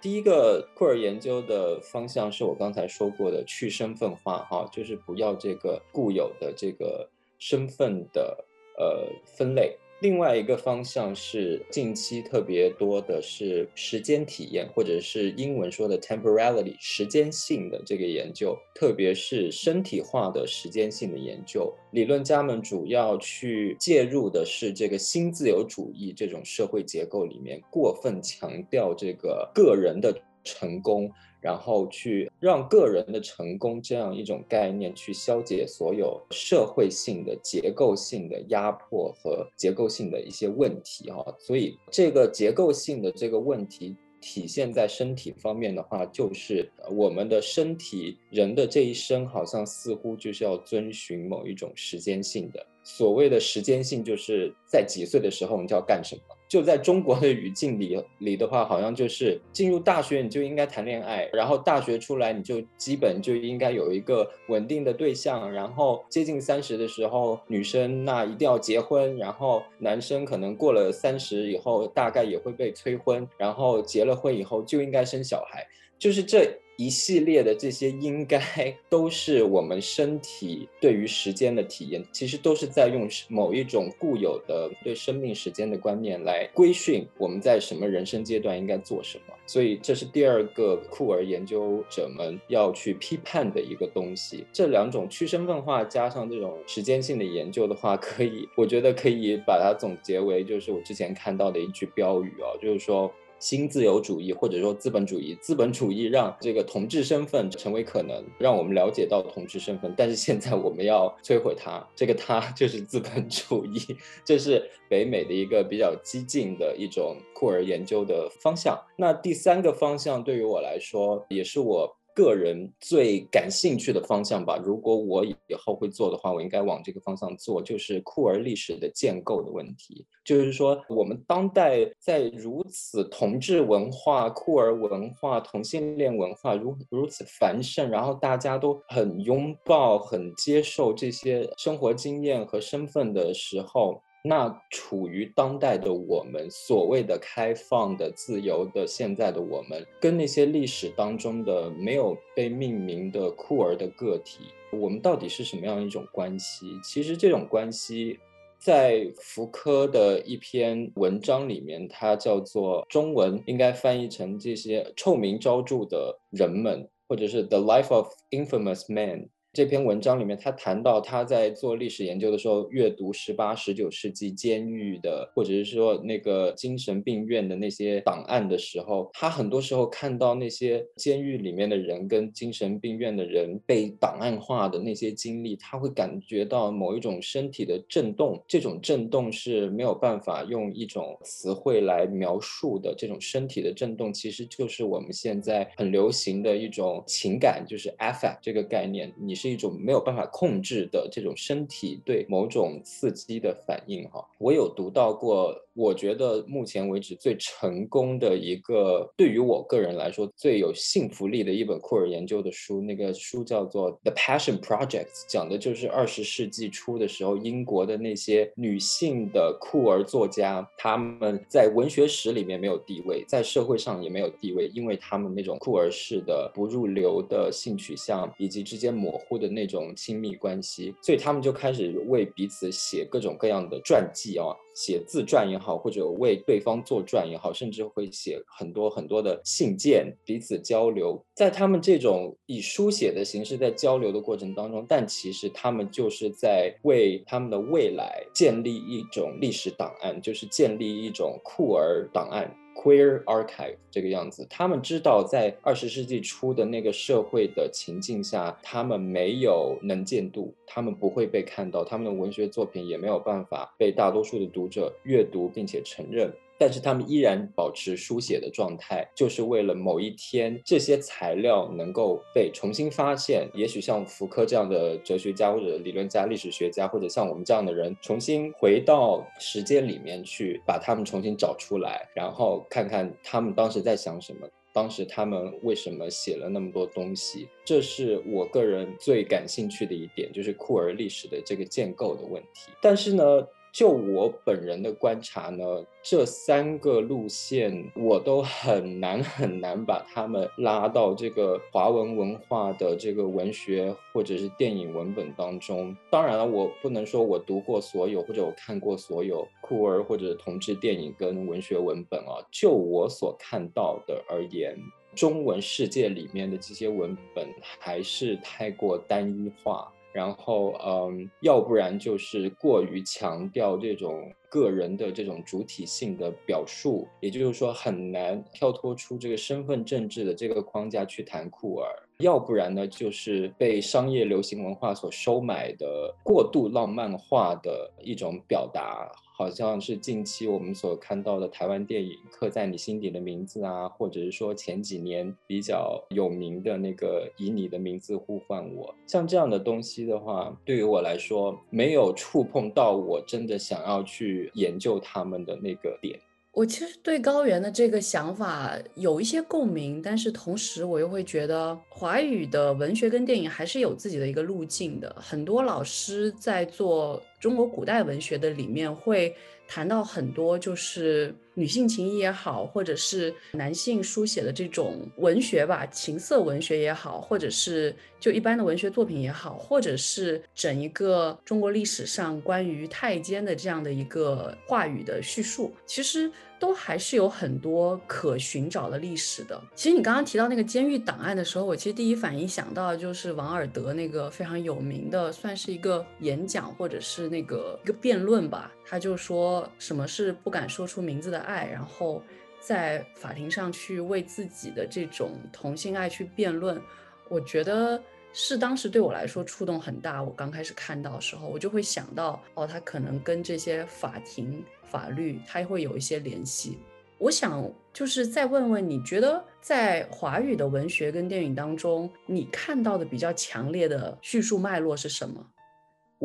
[0.00, 8.44] 第一个库尔研究的方向是我刚才说过的去身份化，哈，就是不要这个固有的这个身份的
[8.78, 9.76] 呃分类。
[10.00, 21.74] 另外一个方向是近期特别多的是时间体验，或者是英文说的 temporality 时间性的这个研究，特别是身体化的时间性的研究。
[21.92, 31.10] 理论家们主要去介入的是这个新自由主义这种社会结构里面过分强调这个个人的成功。
[31.46, 52.66] 然后去让个人的成功这样一种概念去消解所有社会性的结构性的压迫和结构性的一些问题啊，所以这个结构性的这个问题体现在身体方面的话，就是我们的身体人的这一生好像似乎就是要遵循某一种时间性的。
[52.82, 56.22] 所谓的时间性，就是在几岁的时候你就要干什么。
[56.48, 75.66] 就在中国的语境里里的话，好像就是进入大学你就应该谈恋爱，然后大学出来你就基本就应该有一个稳定的对象，然后接近三十的时候，女生那一定要结婚，然后男生可能过了三十以后大概也会被催婚，然后结了婚以后就应该生小孩，
[75.98, 78.40] 就是这一系列的这些应该
[78.88, 89.34] 都是我们身体对于时间的体验，其实都是在用某一种固有的对生命时间的观念来规训我们在什么人生阶段应该做什么。
[89.46, 94.44] 所以这是第二个酷儿研究者们要去批判的一个东西。
[94.52, 103.12] 这两种去身份化加上这种时间性的研究的话，可以，我觉得可以把它总结为，就是我之前看到的一句标语啊，就是说。
[103.38, 109.92] 新自由主义或者说资本主义，资本主义让这个同志身份成为可能，让我们了解到同志身份。
[109.96, 113.78] 但是现在我们要摧毁它，这个它 就是资本主义。
[114.24, 118.78] 这是北美的一个比较激进的一种酷儿研究的方向。
[118.96, 121.96] 那第三个方向对于我来说，也是我。
[122.16, 130.06] 个人最感兴趣的方向吧，如果我以后会做的话，我应该往这个方向做，就是酷儿历史的建构的问题。
[130.24, 144.02] 就是说，我们当代在如此同志文化、酷儿文化、同性恋文化如如此繁盛，然后大家都很拥抱、很接受这些生活经验和身份的时候。
[144.28, 154.40] 那处于当代的我们，所谓的开放的、自由的，现在的我们，跟那些历史当中的没有被命名的酷儿的个体，
[154.72, 156.66] 我们到底是什么样一种关系？
[156.82, 158.18] 其实这种关系，
[158.58, 169.28] 在福柯的一篇文章里面，它叫做中文应该翻译成这些臭名昭著的人们，或者是 The Life of Infamous Men。
[169.56, 192.94] 这篇文章里面，他谈到他在做历史研究的时候，阅读十八、十九世纪监狱的，或者是说那个精神病院的那些档案的时候，他很多时候看到那些监狱里面的人跟精神病院的人被档案化的那些经历，他会感觉到某一种身体的震动，这种震动是没有办法用一种词汇来描述的。
[192.94, 199.45] 这种身体的震动，其实就是我们现在很流行的一种情感，就是 affect 这个概念，你是。
[199.46, 204.24] 一种没有办法控制的这种身体对某种刺激的反应哈。
[204.38, 229.35] 我有读到过，我觉得目前为止最成功的一个，对于我个人来说最有幸福力的一本库尔研究的书，那个书叫做《The Passion Project》，讲的就是二十世纪初的时候，英国的那些女性的酷儿作家，她们在文学史里面没有地位，在社会上也没有地位，因为她们那种酷儿式的不入流的性取向以及之间模糊。
[229.38, 241.22] 的那种亲密关系，所以他们就开始为彼此写各种各样的传记啊，写自传也好，或者为对方作传也好，甚至会写很多很多的信件，彼此交流。
[241.34, 252.54] 在他们这种以书写的形式在交流的过程当中，但其实他们就是在为他们的未来建立一种历史档案，就是建立一种酷儿档案。
[252.86, 266.32] Queer Archive 这个样子，他们知道在二十世纪初的那个社会的情境下，他们没有能见度，他们不会被看到，他们的文学作品也没有办法被大多数的读者阅读并且承认。
[266.58, 273.48] 但是他们依然保持书写的状态，就是为了某一天这些材料能够被重新发现。
[273.54, 287.48] 也许像福柯这样的哲学家或者理论家、历史学家，或者像我们这样的人，重新回到时间里面去，把他们重新找出来，然后看看他们当时在想什么，当时他们为什么写了那么多东西。
[287.64, 292.70] 这是我个人最感兴趣的一点，就是库尔历史的这个建构的问题。
[292.80, 293.46] 但是呢？
[293.76, 305.94] 就我本人的观察呢，这三个路线我都很难很难把他们拉到这个华文文化的这个文学或者是电影文本当中。
[306.10, 312.40] 当然了，我不能说我读过所有或者我看过所有酷儿或者同志电影跟文学文本啊。
[312.50, 314.74] 就我所看到的而言，
[315.14, 317.46] 中文世界里面的这些文本
[317.78, 319.92] 还是太过单一化。
[320.16, 339.12] 然后，嗯，要不然就是过于强调这种个人的这种主体性的表述，也就是说很难跳脱出这个身份政治的这个框架去谈酷儿；要不然呢，就是被商业流行文化所收买的过度浪漫化的一种表达。
[339.38, 356.18] 好像是近期我们所看到的台湾电影《刻在你心底的名字》啊，或者是说前几年比较有名的那个《以你的名字呼唤我》，像这样的东西的话，对于我来说没有触碰到我真的想要去研究他们的那个点。
[356.56, 365.14] 我其实对高原的这个想法有一些共鸣，但是同时我又会觉得华语的文学跟电影还是有自己的一个路径的。
[365.20, 369.36] 很多老师在做中国古代文学的里面会
[369.68, 386.32] 谈到很多，就是女性情谊也好，或者是男性书写的这种文学吧，情色文学也好，或者是就一般的文学作品也好，或者是整一个中国历史上关于太监的这样的一个话语的叙述，其实。
[386.58, 389.60] 都还是有很多可寻找的历史的。
[389.74, 398.72] 其实你刚刚提到那个监狱档案的时候，我其实第一反应想到的就是王尔德那个非常有名的，算是一个演讲或者是那个一个辩论吧。
[398.84, 402.22] 他就说什么是不敢说出名字的爱，然后
[402.60, 406.80] 在法庭上去为自己的这种同性爱去辩论。
[407.28, 408.00] 我觉得
[408.32, 410.22] 是当时对我来说触动很大。
[410.22, 414.64] 我刚开始看到的时候，我就会想到哦，他可能跟这些法庭。
[414.96, 416.78] 法律它会有一些联系，
[417.18, 425.46] 我想就是再问问，你觉得在华语的文学跟电影当中，你看到的比较强烈的叙述脉络是什么？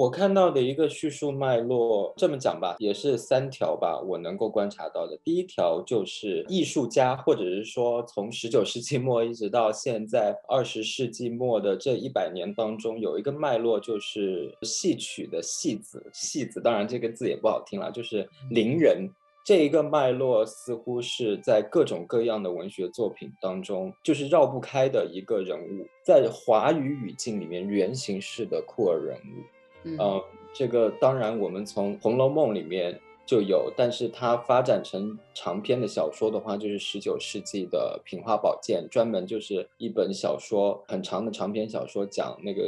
[0.02, 4.02] 我看到的一个叙述脉络，这么讲吧，也是三条吧。
[4.04, 19.08] 我能够观察到的，第一条就是艺术家，或者是说从十九世纪末一直到现在二十世纪末的这一百年当中，有一个脉络，就是戏曲的戏子，戏子，当然这个字也不好听了，就是伶人。
[19.46, 29.61] 这一个脉络似乎是在各种各样的文学作品当中，就是绕不开的一个人物，在华语语境里面原型式的酷儿人物。
[29.84, 29.98] 嗯，
[30.54, 42.62] 这个当然，我们从《红楼梦》里面就有，但是它发展成长篇的小说的话，就是十九世纪的《品花宝鉴》，专门就是一本小说，很长的长篇小说，讲那个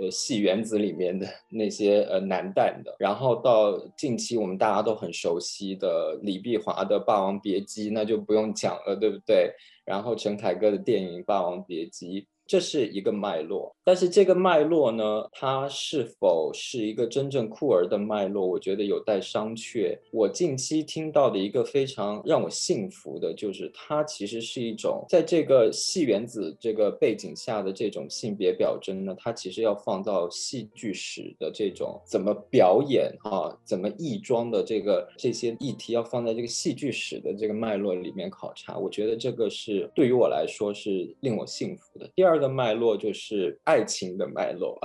[0.00, 2.96] 呃戏园子里面的那些呃男旦的。
[2.98, 9.52] 然后到近期我们大家都很熟悉的李碧华的《霸王别姬》，那就不用讲了，对不对？
[9.84, 12.22] 然后陈凯歌的电影《霸王别姬》。
[12.50, 19.96] 这是一个脉络，但是这个脉络呢，它是否是一个真正酷儿的脉络，我觉得有待商榷。
[20.10, 38.76] 我近期听到的一个非常让我信服的，就是它其实是一种在这个戏园子这个背景下的这种性别表征呢，它其实要放到戏剧史的这种怎么表演啊，怎么艺装的这个这些议题，要放在这个戏剧史的这个脉络里面考察。
[38.76, 42.10] 我觉得这个是对于我来说是令我信服的。
[42.16, 42.39] 第二。
[42.40, 44.80] 的脉络就是爱情的脉络，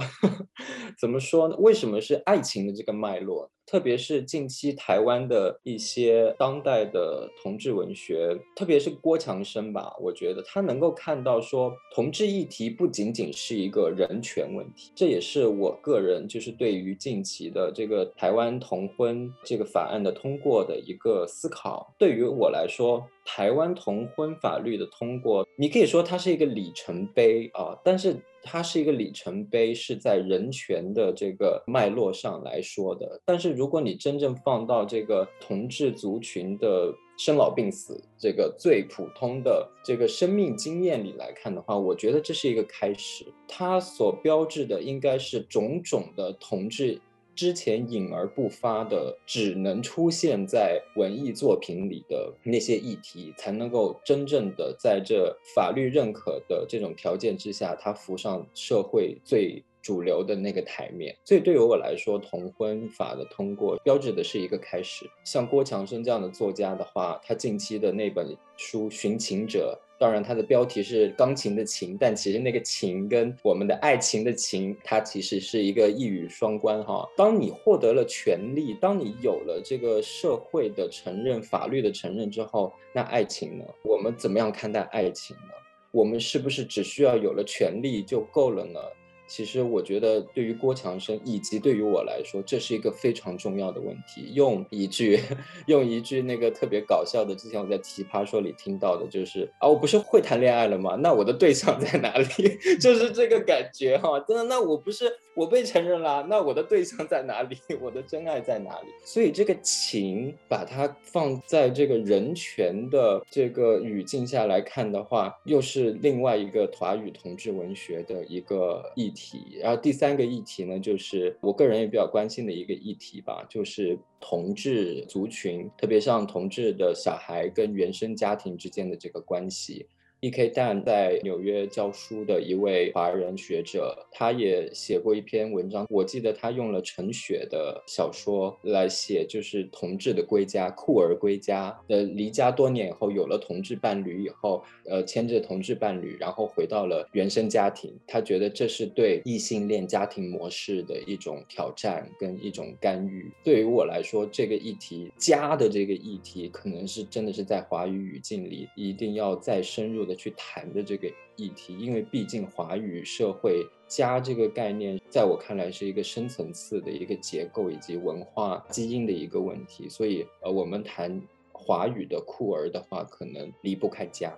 [1.00, 1.56] 怎么说呢？
[1.58, 3.50] 为什么是爱情的这个脉络？
[3.66, 21.94] 特别是近期台湾的一些当代的同志文学，特别是郭强生吧，我觉得他能够看到说，同志议题不仅仅是一个人权问题，这也是我个人就是对于近期的这个台湾同婚这个法案的通过的一个思考。
[21.98, 28.16] 对于我来说，台湾同婚法律的通过，你可以说它是一个里程碑啊，但是。
[28.46, 33.20] 它是一个里程碑，是在人权的这个脉络上来说的。
[33.26, 43.26] 但是，如果你真正放到这个同志族群的生老病死这个最普通的这个生命经验里来看的话，我觉得这是一个开始。
[43.48, 47.02] 它所标志的应该是种种的同志。
[47.36, 61.16] 之前隐而不发的，只能出现在文艺作品里的那些议题，才能够真正的在这法律认可的这种条件之下，它浮上社会最主流的那个台面。
[61.24, 65.06] 所以对于我来说，同婚法的通过标志的是一个开始。
[65.24, 69.80] 像郭强生这样的作家的话，他近期的那本书《寻情者》。
[69.98, 77.08] 当然，它的标题是钢琴的琴，但其实那个琴跟我们的爱情的情，它其实是一个一语双关哈。
[77.16, 83.64] 当你获得了权利，当你有了这个社会的承认、法律的承认之后，那爱情呢？
[83.84, 85.54] 我们怎么样看待爱情呢？
[85.92, 88.80] 我们是不是只需要有了权利就够了呢？
[89.28, 94.32] 其实我觉得，对于郭强生以及对于我来说，这是一个非常重要的问题。
[94.34, 95.20] 用一句，
[95.68, 100.96] 用一句那个特别搞笑的，之前我在《奇葩说》里听到的，就是啊，我不是会谈恋爱了吗？
[100.96, 102.28] 那我的对象在哪里？
[102.80, 105.12] 就是这个感觉哈，真的，那我不是。
[105.36, 107.58] 我被承认了，那我的对象在哪里？
[107.82, 108.88] 我的真爱在哪里？
[109.04, 119.60] 所以这个情，把它放在这个人权的这个语境下来看的话，又是另外一个华语同志文学的一个议题。
[119.62, 129.86] 然后第三个议题呢，就是我个人也比较关心的一个议题吧，就是同志族群，特别像同志的小孩跟原生家庭之间的这个关系。
[130.26, 130.50] E.K.
[130.50, 135.86] Dan 在纽约教书的一位华人学者，他也写过一篇文章。
[135.88, 141.80] 我记得他用了陈雪的小说来写，就是同志的归家，酷儿归家。
[141.90, 147.96] 呃，离家多年以后，有了同志伴侣以后，呃，牵着同志伴侣，然后回到了原生家庭。
[148.08, 153.32] 他觉得这是对异性恋家庭模式的一种挑战跟一种干预。
[153.44, 160.15] 对于我来说，这个议题家的这个议题，可能是真的是在华语语境里一定要再深入的。
[160.16, 174.34] 去谈的这个议题，因为毕竟华语社会“家”这个概念，在我看来是一个深层次的一个结构以及文化基因的一个问题，所以呃，我们谈华语的酷儿的话，可能离不开家。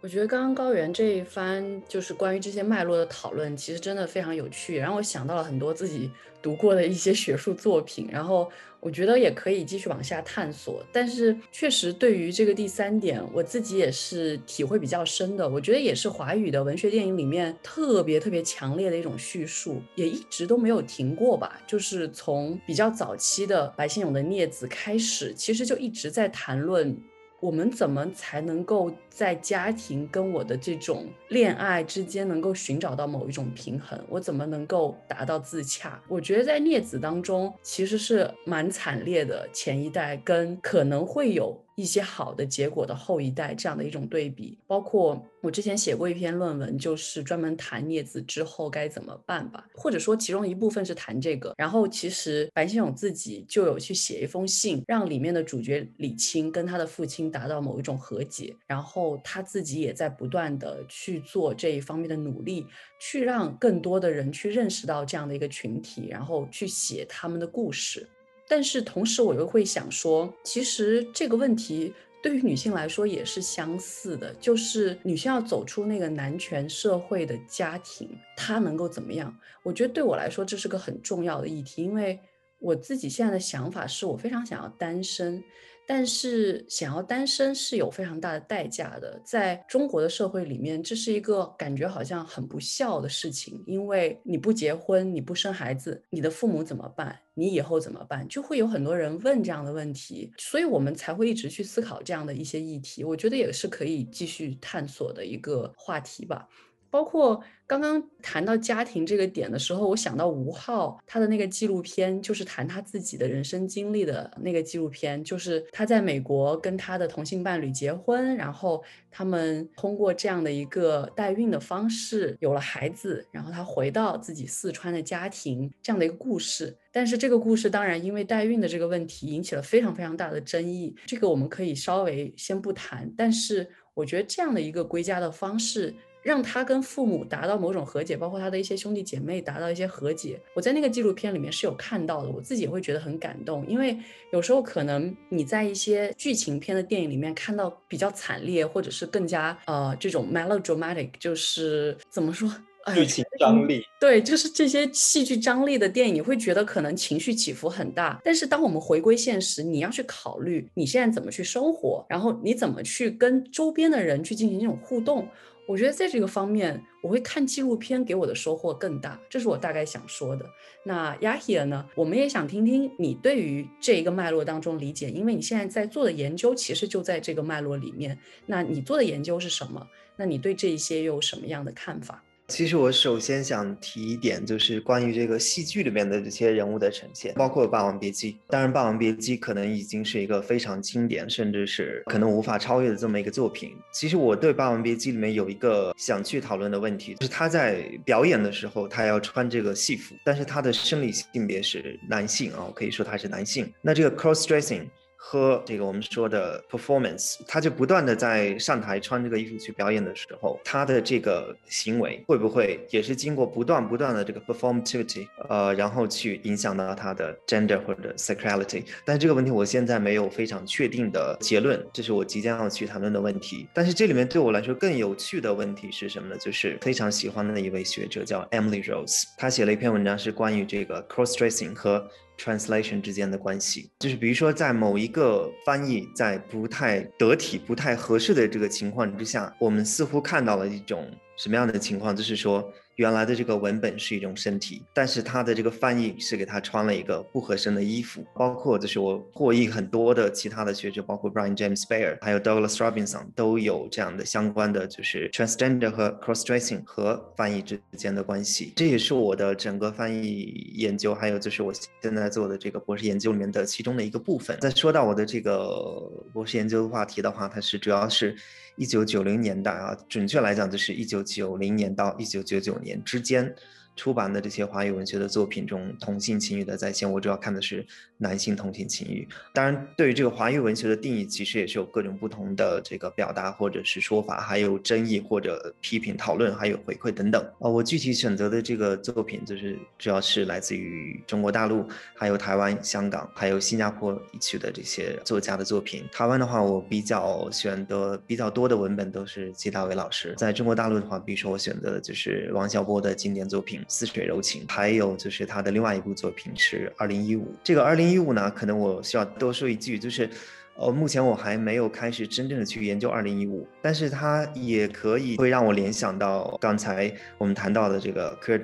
[0.00, 6.08] 我觉得刚刚高原这一番就是关于这些脉络的讨论，其实真的非常有趣，让我想到了很多自己
[6.40, 10.84] 读过的一些学术作品，然后我觉得也可以继续往下探索。
[10.92, 15.48] 但是确实对于这个第三点，我自己也是体会比较深的。
[15.48, 21.60] 我觉得也是华语的文学电影里面特别特别强烈的一种叙述，也一直都没有停过吧。
[21.66, 26.96] 就是从比较早期的白先勇的《镊子》开始，其实就一直在谈论。
[27.40, 33.98] 我们怎么才能够在家庭跟我的这种恋爱之间能够寻找到某一种平衡？
[34.08, 36.02] 我怎么能够达到自洽？
[36.08, 41.56] 我觉得在镊子当中其实是蛮惨烈的，前一代跟可能会有。
[41.78, 51.54] 一些好的结果的后一代这样的一种对比，包括我之前写过一篇论文，就是专门谈镊子之后该怎么办吧，或者说其中一部分是谈这个。
[51.56, 62.66] 然后其实白先勇自己就有去写一封信，让里面的主角李青跟他的父亲达到某一种和解，然后他自己也在不断的去做这一方面的努力，
[63.00, 68.04] 去让更多的人去认识到这样的一个群体，然后去写他们的故事。
[68.48, 71.92] 但是同时，我又会想说，其实这个问题
[72.22, 79.32] 对于女性来说也是相似的，就是女性要走出那个男权社会的家庭，她能够怎么样？
[79.62, 82.18] 我觉得对我来说这是个很重要的议题，因为
[82.58, 85.44] 我自己现在的想法是我非常想要单身。
[85.90, 97.18] 但是想要单身是有非常大的代价的，在中国的社会里面，这是一个感觉好像很不孝的事情，因为你不结婚，你不生孩子，你的父母怎么办？
[97.32, 98.28] 你以后怎么办？
[98.28, 103.02] 就会有很多人问这样的问题，所以我们才会一直去思考这样的一些议题。
[103.02, 106.46] 我觉得也是可以继续探索的一个话题吧，
[106.90, 107.42] 包括。
[107.68, 126.74] 刚刚谈到家庭这个点的时候，我想到吴昊他的那个纪录片，就是谈他自己的人生经历的那个纪录片，就是他在美国跟他的同性伴侣结婚，然后他们通过这样的一个代孕的方式有了孩子，然后他回到自己四川的家庭这样的一个故事。
[126.90, 133.12] 但是这个故事当然因为代孕的这个问题引起了非常非常大的争议，这个我们可以稍微先不谈。
[133.14, 135.94] 但是我觉得这样的一个归家的方式。
[136.22, 140.40] 让他跟父母达到某种和解，包括他的一些兄弟姐妹达到一些和解。
[140.54, 143.66] 我在那个纪录片里面是有看到的，我自己也会觉得很感动。
[143.66, 143.96] 因为
[144.32, 152.50] 有时候可能你在一些剧情片的电影里面看到比较惨烈，或者是更加呃这种 melodramatic，就是怎么说？
[152.94, 153.84] 剧情张力。
[154.00, 158.18] 对，就是这些戏剧张力的电影，你会觉得可能情绪起伏很大。
[158.24, 165.28] 但是当我们回归现实，你要去考虑你现在怎么去生活，然后你怎么去跟周边的人去进行这种互动。
[165.68, 170.46] 我觉得在这个方面，我会看纪录片给我的收获更大，这是我大概想说的。
[170.82, 171.86] 那雅希尔呢？
[171.94, 178.18] 我们也想听听你对于这一个脉络当中理解，因为你现在在做的研究其实就在这个脉络里面。
[178.46, 179.86] 那你做的研究是什么？
[180.16, 182.24] 那你对这一些又有什么样的看法？
[182.48, 188.32] 其实我首先想提一点，就是关于这个戏剧里面的这些人物的呈现，包括《霸王别姬》。
[188.48, 193.76] 当然，《霸王别姬》可能已经是一个非常经典，甚至是可能无法超越的这么一个作品。
[193.92, 203.70] 其实我对《霸王别姬》里面有一个想去讨论的问题，就是他在表演的时候，他要穿这个戏服，但是他的生理性别是男性啊，可以说他是男性。
[203.82, 204.86] 那这个 cross dressing。
[205.20, 218.84] 和这个我们说的 performance，他就不断的在上台穿这个衣服去表演的时候，他的这个行为会不会也是经过不断不断的这个 performativity，呃，然后去影响到他的 gender 或者 sexuality？
[219.04, 223.66] 但是这个问题我现在没有非常确定的结论，这是我即将要去谈论的问题。
[223.74, 226.36] 但是这里面对我来说更有趣的问题是什么呢？
[226.38, 232.08] 就是非常喜欢的一位学者叫 Emily Rose，他写了一篇文章是关于这个 cross dressing 和
[232.38, 242.14] translation 之间的关系，就是比如说在某一个翻译在不太得体、不太合适的这个情况之下，我们似乎看到了一种什么样的情况？
[242.14, 248.26] 就是说原来的这个文本是一种身体，但是他的这个翻译是给他穿了一个不合身的衣服。
[248.34, 258.72] 包括就是我获益很多的其他的学者，包括 Brian James Bear，还有 Douglas Robinson 都有这样的相关的就是 transgender 和 cross dressing 和翻译之间的关系。
[258.74, 261.72] 这也是我的整个翻译研究，还有就是我
[262.02, 264.58] 现在做的这个博士研究里面的其中的一个部分。
[264.60, 268.34] 再说到我的这个博士研究的话题的话，它是主要是。
[268.78, 273.54] 一九九零年代啊，准确来讲就是一九九零年到一九九九年之间。
[273.98, 277.84] 出版的这些华语文学的作品中，同性情欲的再现，我主要看的是
[278.16, 279.26] 男性同性情欲。
[279.52, 287.42] 当然，对于这个华语文学的定义，其实也是有各种不同的这个表达或者是说法，还有争议或者批评、讨论，还有回馈等等。
[287.58, 291.84] 啊，我具体选择的这个作品，就是主要是来自于中国大陆、
[292.14, 296.04] 还有台湾、香港、还有新加坡地区的这些作家的作品。
[296.12, 300.34] 台湾的话，我比较选的比较多的文本都是季大伟老师。
[300.36, 303.84] 在中国大陆的话，比如说我选择的就是王小波的经典作品。
[303.88, 307.52] 似水柔情，还有就是他的另外一部作品是二零一五。
[307.64, 310.30] 这个二零一五呢，可能我需要多说一句，就是，
[310.76, 318.62] 呃，目前我还没有开始真正的去研究二零一五，但是它也可以会让我联想到刚才我们谈到的这个 queer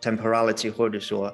[0.00, 1.32] temporality，或者说。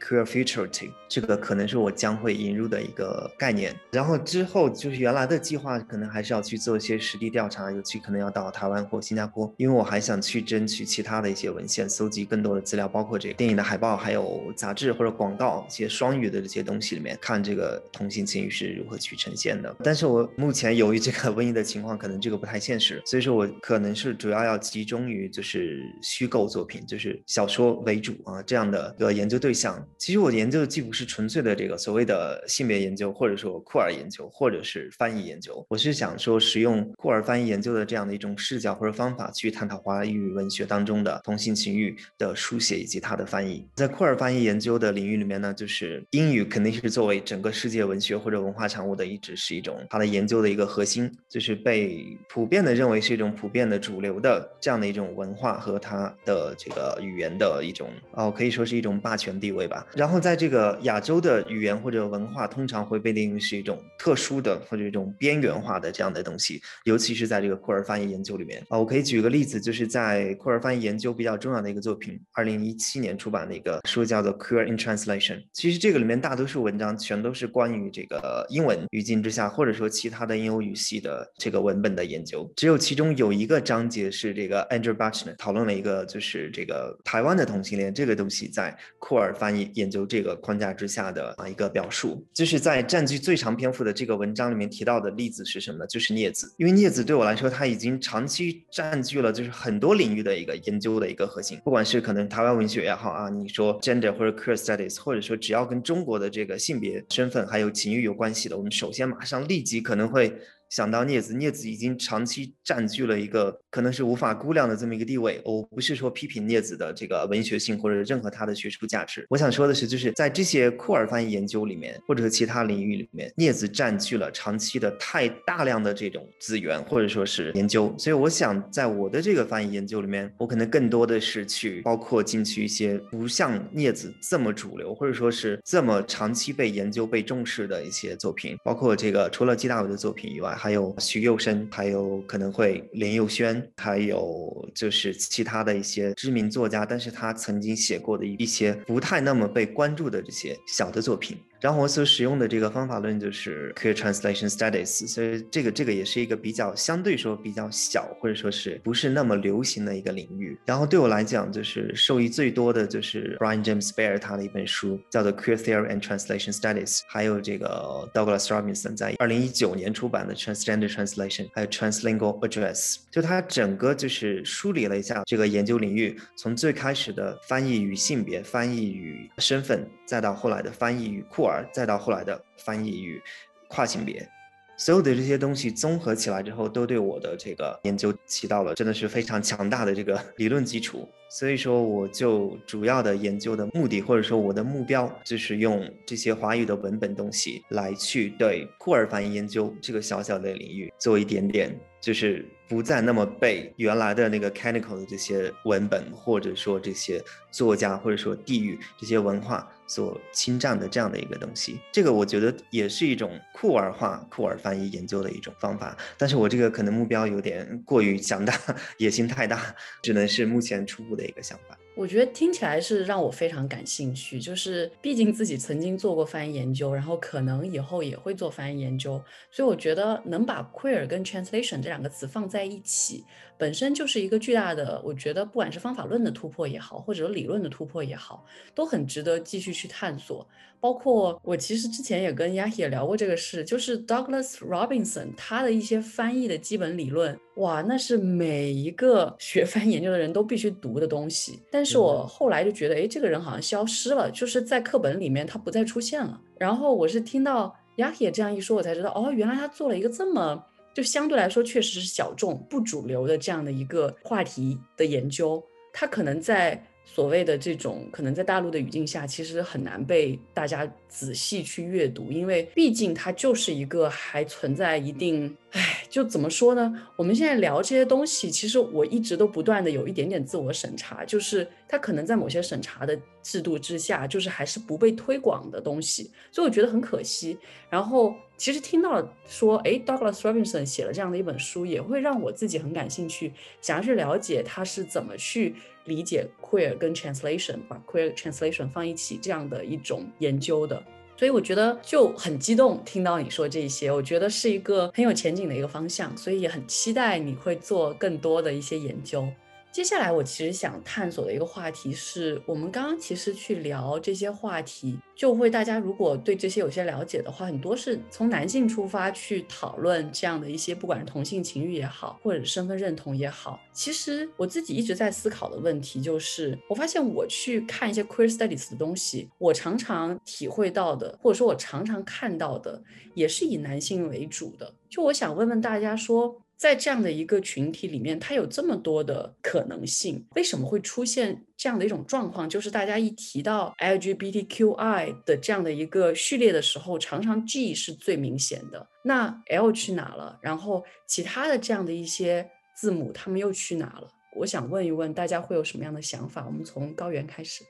[0.00, 3.76] Queer futurity，这个可能是我将会引入的一个概念。
[3.90, 19.76] 然后之后就是原来的计划，可能还是要去做一些实地调查，尤其可能要到台湾或新加坡，因为我还想去争取其他的一些文献，搜集更多的资料，包括这个电影的海报，还有杂志或者广告一些双语的这些东西里面，看这个同性情侣是如何去呈现的。
[19.84, 29.86] 但是我目前由于这个 瘟疫的情况，可能这个不太现实，所以说我可能是主要要集中于就是虚构作品，就是小说为主啊这样的一个研究对象。
[29.98, 35.64] 其实我研究的既不是纯粹的这个所谓的性别研究，或者说库尔研究，或者是翻译研究。
[35.68, 43.66] 我是想说，使用库尔翻译研究的这样的一种视角或者方法，去探讨华语文学当中的同性情欲的书写以及它的翻译。
[43.74, 59.79] 在库尔翻译研究的领域里面呢，就是英语肯定是作为整个世界文学或者文化产物的一直是一种它的研究的一个核心，就是被普遍的认为是一种普遍的主流的这样的一种文化和它的这个语言的一种哦，可以说是一种霸权地位吧。
[59.94, 75.36] 然后在这个亚洲的语言或者文化，通常会被定义是一种特殊的或者一种边缘化的这样的东西，尤其是在这个库尔翻译研究里面啊，我可以举个例子，就是在库尔翻译研究比较重要的一个作品，二零一七年出版的一个书叫做《Queer in Translation》。
[75.52, 82.50] 其实这个里面大多数文章全都是关于这个英文语境之下，或者说其他的英欧语系的这个文本的研究。
[82.56, 89.69] 只有其中有一个章节是这个 Andrew Butchner 讨论了一个就是这个台湾的同性恋这个东西在库尔翻译。
[89.74, 95.86] 研究这个框架之下的啊一个表述，就是在占据最长篇幅的这个文章里面提到的例子是什么呢？
[95.86, 110.36] 就是镊子，因为镊子对我来说，它已经长期占据了就是很多领域的一个研究的一个核心，不管是可能台湾文学也好啊，你说 gender 或者 queer studies，或者说只要跟中国的这个性别身份还有情欲有关系的，我们首先马上立即可能会。
[110.70, 115.40] 想到镊子，镊子已经长期占据了一个可能是无法估量的这么一个地位。
[115.44, 127.92] 我不是说批评镊子的这个文学性或者任何它的学术价值，我想说的是，就是在这些库尔翻译研究里面，或者是其他领域里面，镊子占据了长期的太大量的这种资源，或者说是研究。
[127.98, 140.56] 所以我想在我的这个翻译研究里面，我可能更多的是去包括进去一些不像镊子这么主流，或者说是这么长期被研究、被重视的一些作品，包括这个除了季大伟的作品以外。
[140.62, 151.38] 还有徐佑生，还有可能会连佑轩，还有就是其他的一些知名作家，但是他曾经写过的一些不太那么被关注的这些小的作品。
[151.60, 160.58] 然后我所使用的这个方法论就是 Queer Translation Studies，所以这个这个也是一个比较相对说比较小或者说是不是那么流行的一个领域。
[160.64, 172.40] 然后对我来讲，就是受益最多的就是 Brian James Baer 他的一本书叫做 Queer Theory and Translation Studies，还有这个 Douglas Robinson 在二零一九年出版的 Transgender Translation，还有 Translingual
[172.48, 181.64] Address，就他整个就是梳理了一下这个研究领域，从最开始的翻译与性别、翻译与身份，再到后来的翻译与酷儿。
[181.72, 183.22] 再到后来的翻译与
[183.68, 184.28] 跨性别，
[184.76, 191.08] 所有的这些东西综合起来之后，都对我的这个研究起到了真的是非常强大的这个理论基础。
[191.30, 201.72] 所以说，我就主要的研究的目的，或者说我的目标，就是用这些华语的文本东西来去对库尔翻译研究这个小小的领域做一点点。
[202.00, 215.94] 就是不再那么被原来的那个 canonical 的这些文本，或者说这些作家，或者说地域这些文化所侵占的这样的一个东西，这个我觉得也是一种库尔化、库尔翻译研究的一种方法。
[216.16, 218.58] 但是我这个可能目标有点过于强大，
[218.96, 219.60] 野心太大，
[220.02, 221.78] 只能是目前初步的一个想法。
[221.94, 233.24] 我觉得听起来是让我非常感兴趣，就是毕竟自己曾经做过翻译研究，然后可能以后也会做翻译研究，所以我觉得能把 queer 跟 translation 这两个词放在一起，
[233.60, 238.44] 本身就是一个巨大的，我觉得不管是方法论的突破也好，或者理论的突破也好，
[238.74, 240.46] 都很值得继续去探索。
[240.80, 251.60] 包括我其实之前也跟 Yahi 也聊过这个事，就是 Douglas Robinson 他的一些翻译的基本理论，哇，那是每一个学 翻译研究的人都必须读的东西。
[251.70, 256.40] 但是我后来就觉得，哎，这个人好像消失了，就是在课本里面他不再出现了。
[256.56, 260.64] 然后我是听到 Yahi 这样一说，我才知道，哦，原来他做了一个这么
[260.94, 266.86] 就相对来说确实是小众、不主流的这样的一个话题的研究，它可能在。
[267.12, 277.08] 所谓的这种可能在大陆的语境下，其实很难被大家仔细去阅读，因为毕竟它就是一个还存在一定，唉，就怎么说呢？
[277.16, 287.58] 我们现在聊这些东西，其实我一直都不断的有一点点自我审查，就是它可能在某些审查的制度之下，就是还是不被推广的东西，所以我觉得很可惜。
[287.90, 295.74] 然后其实听到说，哎，Douglas Robinson 写了这样的一本书，也会让我自己很感兴趣，想要去了解他是怎么去。
[296.10, 301.00] 理解 queer 跟 translation，把 queer translation 放一起这样的一种研究的，
[301.36, 309.46] 所以我觉得就很激动听到你说这些，我觉得是一个很有前景的一个方向，所以也很期待你会做更多的一些研究。
[309.92, 323.80] 接下来，我其实想探索的一个话题是，我们刚刚其实去聊这些话题，就会大家如果对这些有些了解的话，很多是从男性出发去讨论这样的一些，不管是同性情欲也好，或者身份认同也好。
[323.92, 333.02] 其实我自己一直在思考的问题就是，我发现我去看一些 queer studies 的东西，我常常体会到的，或者说我常常看到的，
[333.34, 334.94] 也是以男性为主的。
[335.08, 336.62] 就我想问问大家说。
[336.80, 342.66] 在这样的一个群体里面，它有这么多的可能性，为什么会出现这样的一种状况？
[342.66, 349.06] 就是大家一提到 LGBTQI 的这样的一个序列的时候，常常 G 是最明显的。
[349.22, 350.58] 那 L 去哪了？
[350.62, 352.66] 然后其他的这样的一些
[352.96, 354.26] 字母，他们又去哪了？
[354.56, 356.64] 我想问一问大家会有什么样的想法？
[356.64, 357.84] 我们从高原开始。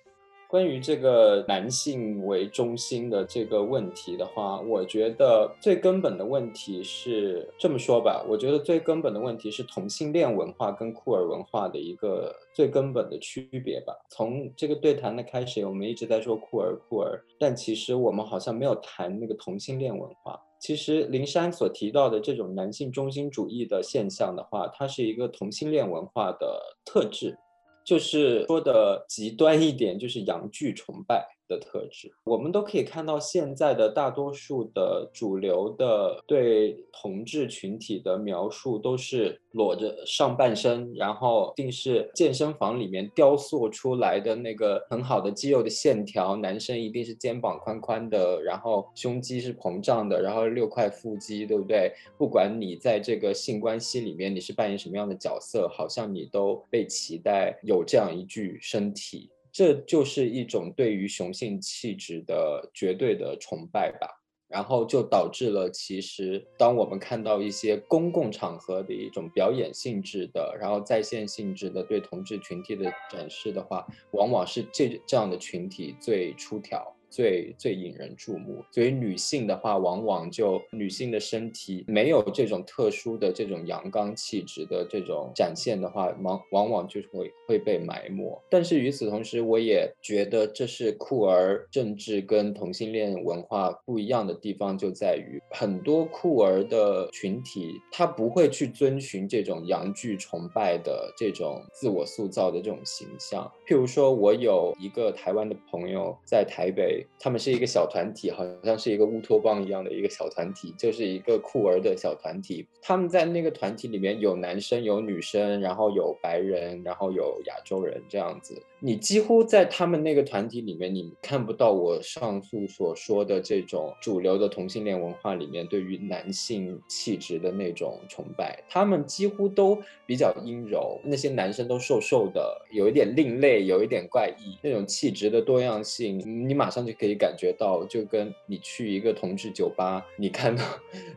[0.51, 13.95] 关于这个男性为中心的这个问题的话，我觉得最根本的问题是这么说吧，我觉得最根本的问题是同性恋文化跟酷儿文化的一个最根本的区别吧。
[14.09, 20.41] 从这个对谈的开始，我们一直在说酷儿酷儿，但其实我们好像没有谈那个同性恋文化。
[20.59, 27.39] 其实林珊所提到的这种男性中心主义的现象的话，它是一个同性恋文化的特质。
[27.85, 31.27] 就是说的极端一点，就是阳具崇拜。
[31.51, 51.93] 的特质，我们都可以看到，现在的大多数的主流的对同志群体的描述都是裸着上半身，然后定是健身房里面雕塑出来的那个很好的肌肉的线条，男生一定是肩膀宽宽的，然后胸肌是膨胀的，然后六块腹肌，对不对？
[52.17, 59.29] 不管你在这个性关系里面你是扮演什么样的角色，好像你都被期待有这样一具身体。
[59.61, 64.09] 这就是一种对于雄性气质的绝对的崇拜吧，
[64.49, 76.97] 然后就导致了，其实当我们看到一些公共场合的一种表演性质的，然后在线性质的对同志群体的展示的话，往往是这这样的群体最出挑。
[77.11, 88.41] 最最引人注目，所以女性的话，往往就女性的身体没有这种特殊的这种阳刚气质的这种展现的话，往往往就是会会被埋没。
[88.49, 103.51] 但是与此同时，我也觉得这是酷儿政治跟同性恋文化不一样的地方，就在于很多酷儿的群体，他不会去遵循这种阳具崇拜的这种自我塑造的这种形象。
[103.67, 107.00] 譬如说，我有一个台湾的朋友在台北。
[107.19, 112.67] 他们是一个小团体，好像是一个乌托邦一样的一个小团体，就是一个酷儿的小团体。
[112.83, 118.61] 他们在那个团体里面有男生有女生，然后有白人，然后有亚洲人这样子。
[118.83, 128.59] 你几乎在他们那个团体里面，你看不到我上述所说的这种主流的同性恋文化里面对于男性气质的那种崇拜。
[128.71, 140.65] 他们几乎都比较阴柔，那些男生都瘦瘦的，有一点另类，有一点怪异，那种气质的多样性，你马上就可以感觉到，就跟你去一个同志酒吧，你看到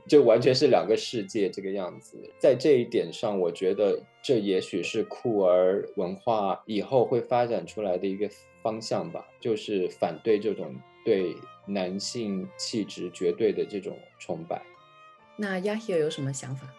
[0.08, 2.18] 就完全是两个世界这个样子。
[2.40, 4.02] 在这一点上，我觉得。
[4.26, 8.30] 这也许是酷儿文化以后会发展出来的一个
[8.62, 14.62] 方向吧，就是反对这种对男性气质绝对的这种崇拜。
[15.36, 16.74] 那 Yahia 有什么想法？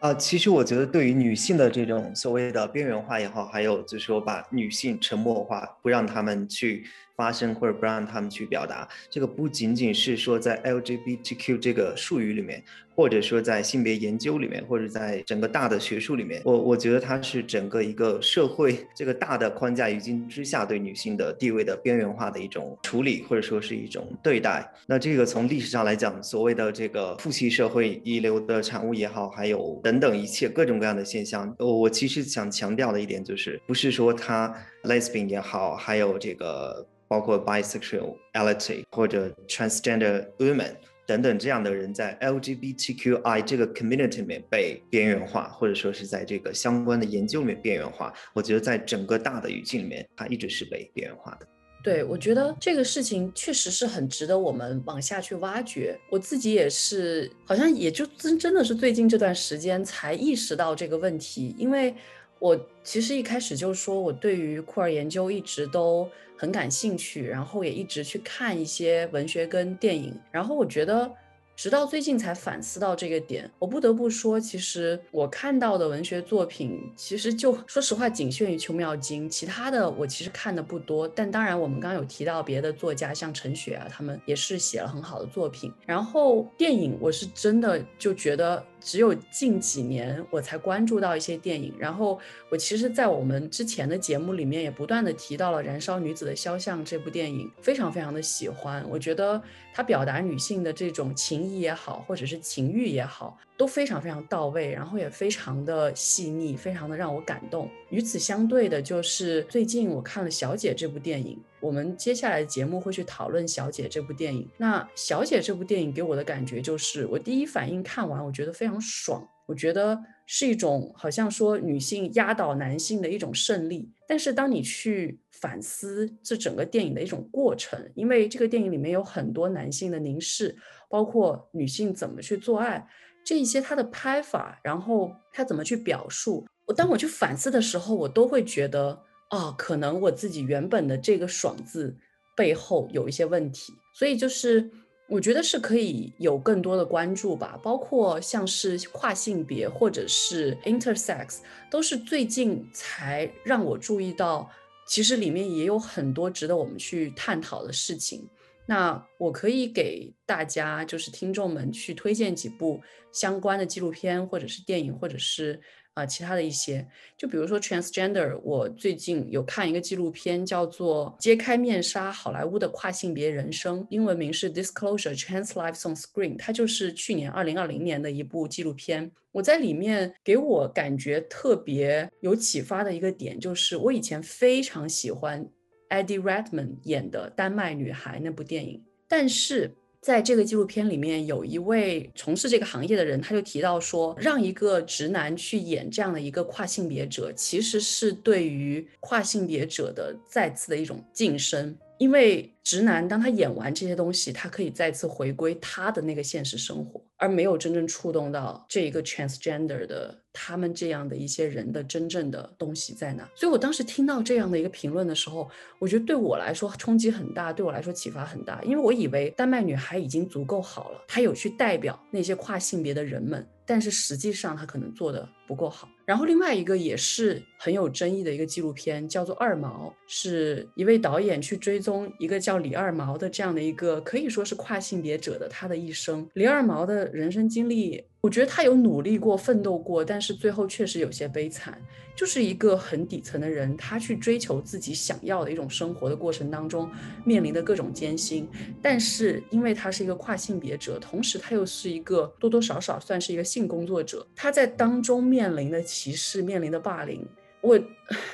[0.00, 6.84] 啊，其实我觉得对于女性的这种所谓的边缘化也好，还有就是说把女性沉默化，不让她们去。
[7.16, 12.62] 发声或者不让他们去表达，这个不仅仅是说在 LGBTQ 这个术语里面，
[12.94, 24.70] 或者说在性别研究里面，或者在整个大的学术里面，我我觉得它是整个一个社会这个大的框架语境之下对女性的地位的边缘化的一种处理，或者说是一种对待。
[24.86, 34.54] 那这个从历史上来讲，所谓的这个父系社会遗留的产物也好，还有等等一切各种各样的现象，我我其实想强调的一点就是，不是说它
[34.84, 36.86] lesbian 也好，还有这个。
[37.08, 40.74] 包括 bisexuality 或者 transgender women
[41.06, 48.12] 等等这样的人在 LGBTQI 这个 community 里面被边缘化，或者说是在这个相关的研究里面边缘化。
[48.34, 51.46] 我觉得在整个大的语境里面，它一直是被边缘化的。
[51.84, 55.96] 对，我觉得这个事情确实是很值得我们往下去挖掘。
[56.10, 61.94] 我自己也是，好像也就真真的是最近这段时间才意识到这个问题，因为。
[62.38, 71.10] 我其实一开始就说，我对于库尔研究一直都很感兴趣，然后也一直去看一些文学跟电影，然后我觉得。
[71.58, 81.08] 直到最近才反思到这个点，我不得不说，其实我看到的文学作品，其实就说实话仅限于邱妙经，其他的我其实看的不多。
[81.08, 85.72] 但当然，我们刚刚有提到别的作家，像陈雪啊，他们也是写了很好的作品。
[85.86, 91.74] 然后电影，我是真的就觉得只有近几年我才关注到一些电影。
[91.76, 92.18] 然后
[92.48, 98.82] 我其实，在我们之前的节目里面也不断的提到了《燃烧女子的肖像》这部电影，非常非常的喜欢。
[98.88, 99.42] 我觉得
[99.74, 101.56] 它表达女性的这种情谊。
[101.56, 107.70] 也好，或者是情欲也好，都非常非常到位，然后也非常的细腻，非常的让我感动。
[107.88, 114.46] 与此相对的，就是最近我看了《小姐》这部电影，我们接下来的节目会去讨论《小姐》这部电影。
[114.58, 123.90] 那《小姐》这部电影给我的感觉就是，我第一反应看完，我觉得非常爽，我觉得是一种好像说女性压倒男性的一种胜利。
[124.06, 130.54] 但是当你去反思这整个电影的一种过程，因为这个电影里面有很多男性的凝视。
[130.88, 132.86] 包括女性怎么去做爱，
[133.26, 138.96] 这一些他的拍法，然后他怎么去表述，我当我去反思的时候，我都会觉得，
[139.30, 141.96] 哦，可能我自己原本的这个“爽”字
[142.36, 144.70] 背后有一些问题，所以就是
[145.08, 147.58] 我觉得是可以有更多的关注吧。
[147.64, 154.48] 包括像是跨性别或者是 intersex，都是最近才让我注意到，
[154.86, 158.24] 其实里面也有很多值得我们去探讨的事情。
[158.66, 162.80] 那我可以给大家，就是听众们去推荐几部
[163.12, 165.60] 相关的纪录片，或者是电影，或者是
[165.94, 166.86] 啊其他的一些。
[167.16, 176.36] 就比如说 transgender，我最近有看一个纪录片，叫做《揭开面纱：好莱坞的跨性别人生》，英文名是 Disclosure: Trans Lives on Screen。
[176.36, 179.10] 它就是去年二零二零年的一部纪录片。
[179.30, 185.46] 我在里面给我感觉特别有启发的一个点，就是我以前非常喜欢。
[185.88, 189.70] Eddie Redman 演的《丹麦女孩》那部电影，但是
[190.00, 201.76] 在这个纪录片里面，有一位从事这个行业的人，他就提到说，让一个直男去演这样的一个跨性别者，其实是对于跨性别者的再次的一种晋升。
[201.98, 213.28] 因为直男当他演完这些东西，他可以再次回归他的那个现实生活，而没有真正触动到这一个 transgender 的他们这样的一些人的真正的东西在哪。
[213.34, 223.46] 所以我当时听到这样的一个评论的时候，我觉得对我来说冲击很大，对我来说启发很大，因为我以为丹麦女孩已经足够好了，她有去代表那些跨性别的人们。
[223.68, 225.88] 但是实际上他可能做的不够好。
[226.06, 236.26] 然后另外一个也是很有争议的一个纪录片，叫做《二毛》，是一位导演去追踪一个叫李二毛的这样的一个可以说是跨性别者的他的一生。
[236.34, 238.04] 李二毛的人生经历。
[238.26, 241.80] 我觉得他有努力过、奋斗过，但是最后确实有些悲惨。
[242.16, 246.90] 就是一个很底层的人，他去追求自己想要的一种生活的过程当中，
[247.24, 248.48] 面临的各种艰辛。
[248.82, 257.24] 但是因为他是一个跨性别者，同时他又是一个多多少少算是一个性工作者，他在当中面临的歧视、面临的霸凌。
[257.66, 257.76] 我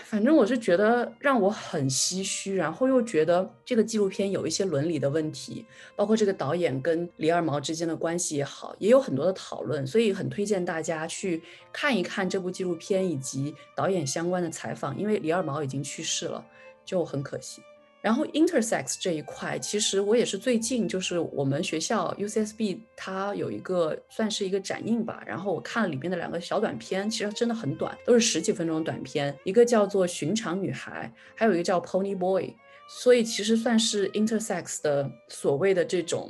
[0.05, 5.65] 反正我是觉得让我很唏嘘，然后又觉得这个纪录片有一些伦理的问题，
[5.97, 16.45] 包括这个导演跟李二毛之间的关系也好，也有很多的讨论，所以很推荐大家去看一看这部纪录片以及导演相关的采访，因为李二毛已经去世了，
[16.85, 17.63] 就很可惜。
[18.03, 32.53] 然后 intersex 这一块，其实我也是最近，就是我们学校 UCSB 它有一个算是一个展映吧，然后我看了里面的两个小短片，其实真的很短，都是十几分钟短片，一个叫做《寻常女孩》，还有一个叫 Pony Boy，
[32.89, 36.29] 所以其实算是 intersex 的所谓的这种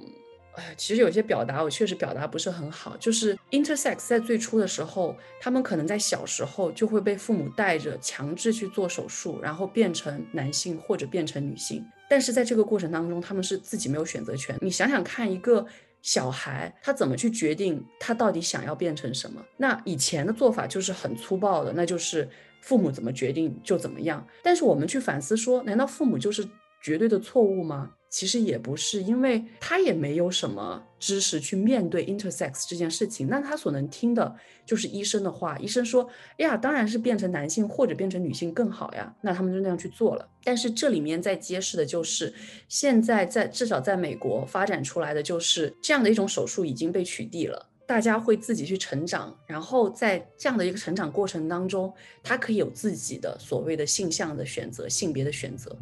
[0.55, 2.97] 哎，其实有些表达我确实表达不是很好。
[2.99, 11.85] 就是 intersex 在最初的时候，他们可能在小时候就会被父母带着强制去做手术，然后变成男性或者变成女性。
[12.09, 14.57] 但是在这个过程当中，他们是自己没有选择权。
[14.61, 15.65] 你想想看，一个
[16.03, 19.43] 小孩他怎么去决定他到底想要变成什么？
[19.57, 22.29] 那以前的做法就是很粗暴的，那就是
[22.61, 24.27] 父母怎么决定就怎么样。
[24.43, 26.47] 但是我们去反思说，难道父母就是
[26.83, 27.93] 绝对的错误吗？
[28.13, 34.37] 其实也不是，因为他也没有什么知识去面对 intersex 这件事情，那他所能听的
[34.67, 35.59] 就是医生的话。
[35.59, 36.07] 医生说
[36.37, 40.29] ：“哎呀，当然是变成男性或者变成女性更好呀。”那他们就那样去做了。
[40.45, 42.31] 但是这里面在揭示的就是，
[42.69, 51.91] 现在在至少在美国发展出来的就是这样的一种手术已经被取缔了，大家会自己去成长，然后在这样的一个成长过程当中，
[52.23, 55.75] 他可以有自己的所谓的性向的选择、性别的选择。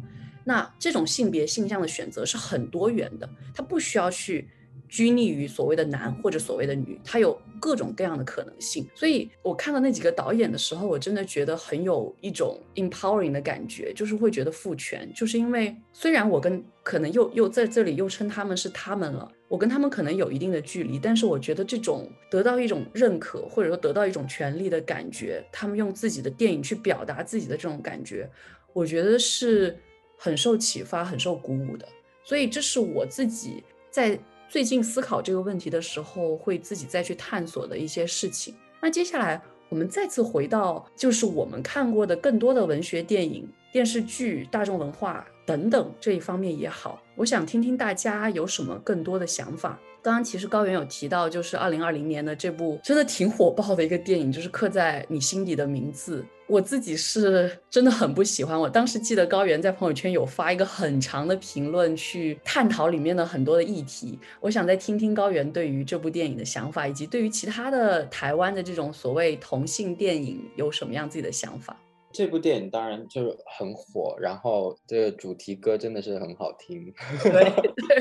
[0.43, 4.47] 那这种性别性向的选择是很多元的，它不需要去
[4.89, 8.85] 拘泥于所谓的男或者所谓的女，它有各种各样的可能性。
[8.93, 28.29] 所以我看到那几个导演的时候，我真的觉得很有一种 empowering 的感觉，就是会觉得父权，就是因为虽然我跟可能又又在这里又称他们是他们了，我跟他们可能有一定的距离，但是我觉得这种得到一种认可或者说得到一种权利的感觉，他们用自己的电影去表达自己的这种感觉，
[28.73, 29.77] 我觉得是。
[30.23, 31.87] 很受启发，很受鼓舞的，
[32.23, 34.15] 所以这是我自己在
[34.47, 38.53] 最近思考这个问题的时候，会自己再去探索的一些事情。
[38.79, 49.79] 那接下来我们再次回到，就是我们看过的更多的文学、电影、电视剧、大众文化等等这一方面也好，我想听听大家有什么更多的想法。
[50.03, 56.23] 刚刚其实高原有提到，就是二零二零年的这部真的挺火爆的一个电影，就是刻在你心底的名字。
[56.51, 58.59] 我自己是真的很不喜欢。
[58.59, 64.19] 我当时记得高原在朋友圈有发一个很长的评论，去探讨里面的很多的议题。
[64.41, 71.77] 我想再听听高原对于这部电影的想法，以及对于其他的台湾的这种所谓同性电影有什么样自己的想法。
[72.13, 76.93] 这部电影当然就是很火，然后这个主题歌真的是很好听。
[77.23, 77.31] 对，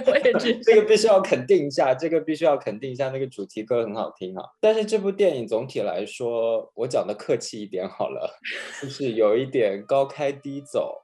[0.07, 4.45] 我也觉得 这个必须要肯定一下，这个必须要肯定一下，那个主题歌很好听啊。
[4.61, 8.39] 但是这部电影总体来说，我讲的客气一点好了，
[8.83, 11.03] 就是有一点高开低走。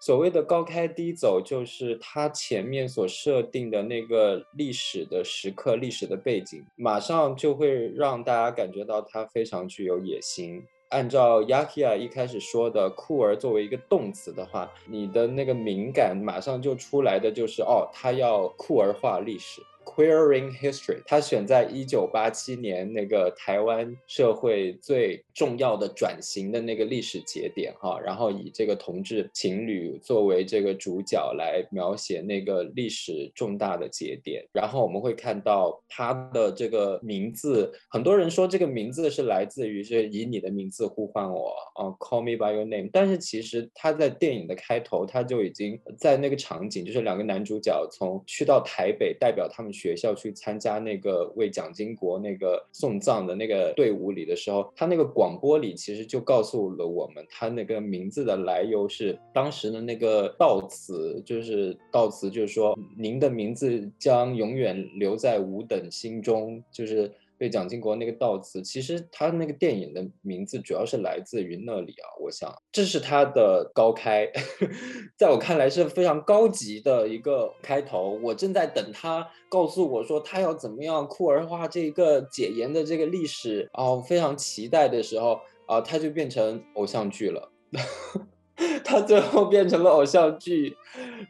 [0.00, 10.62] 所谓的高开低走，就是它前面所设定的那个历史的时刻、历史的背景，马上就会让大家感觉到它非常具有野心。
[10.90, 19.62] 按照 Yakia 一开始说的，酷儿作为一个动词的话，你的那个敏感马上就出来的就是哦，他要酷儿化历史。
[19.88, 49.72] Queering history，他选在一九八七年那个台湾社会最重要的转型的那个历史节点哈，然后以这个同志情侣作为这个主角来描写那个历史重大的节点，然后我们会看到他的这个名字，很多人说这个名字是来自于是以你的名字呼唤我啊，Call me by your name，但是其实他在电影的开头他就已经在那个场景，就是两个男主角从去到台北代表他们。
[49.78, 67.12] 学校去参加那个为蒋经国那个送葬的那个队伍里的时候，他那个广播里其实就告诉了我们，他那个名字的来由是当时的那个悼词，就是悼词，就是说您的名字将永远留在吾等心中，就是。
[67.38, 72.06] 对蒋经国那个悼词，其实他那个电影的名字主要是来自于那里啊。
[72.20, 74.30] 我想这是他的高开，
[75.16, 78.18] 在我看来是非常高级的一个开头。
[78.22, 87.52] 我正在等他告诉我说他要怎么样酷儿化这个解严的这个历史啊，非常期待的时候啊，他就变成偶像剧了。
[88.84, 90.76] 他最后变成了偶像剧，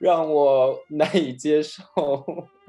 [0.01, 1.83] 让我难以接受，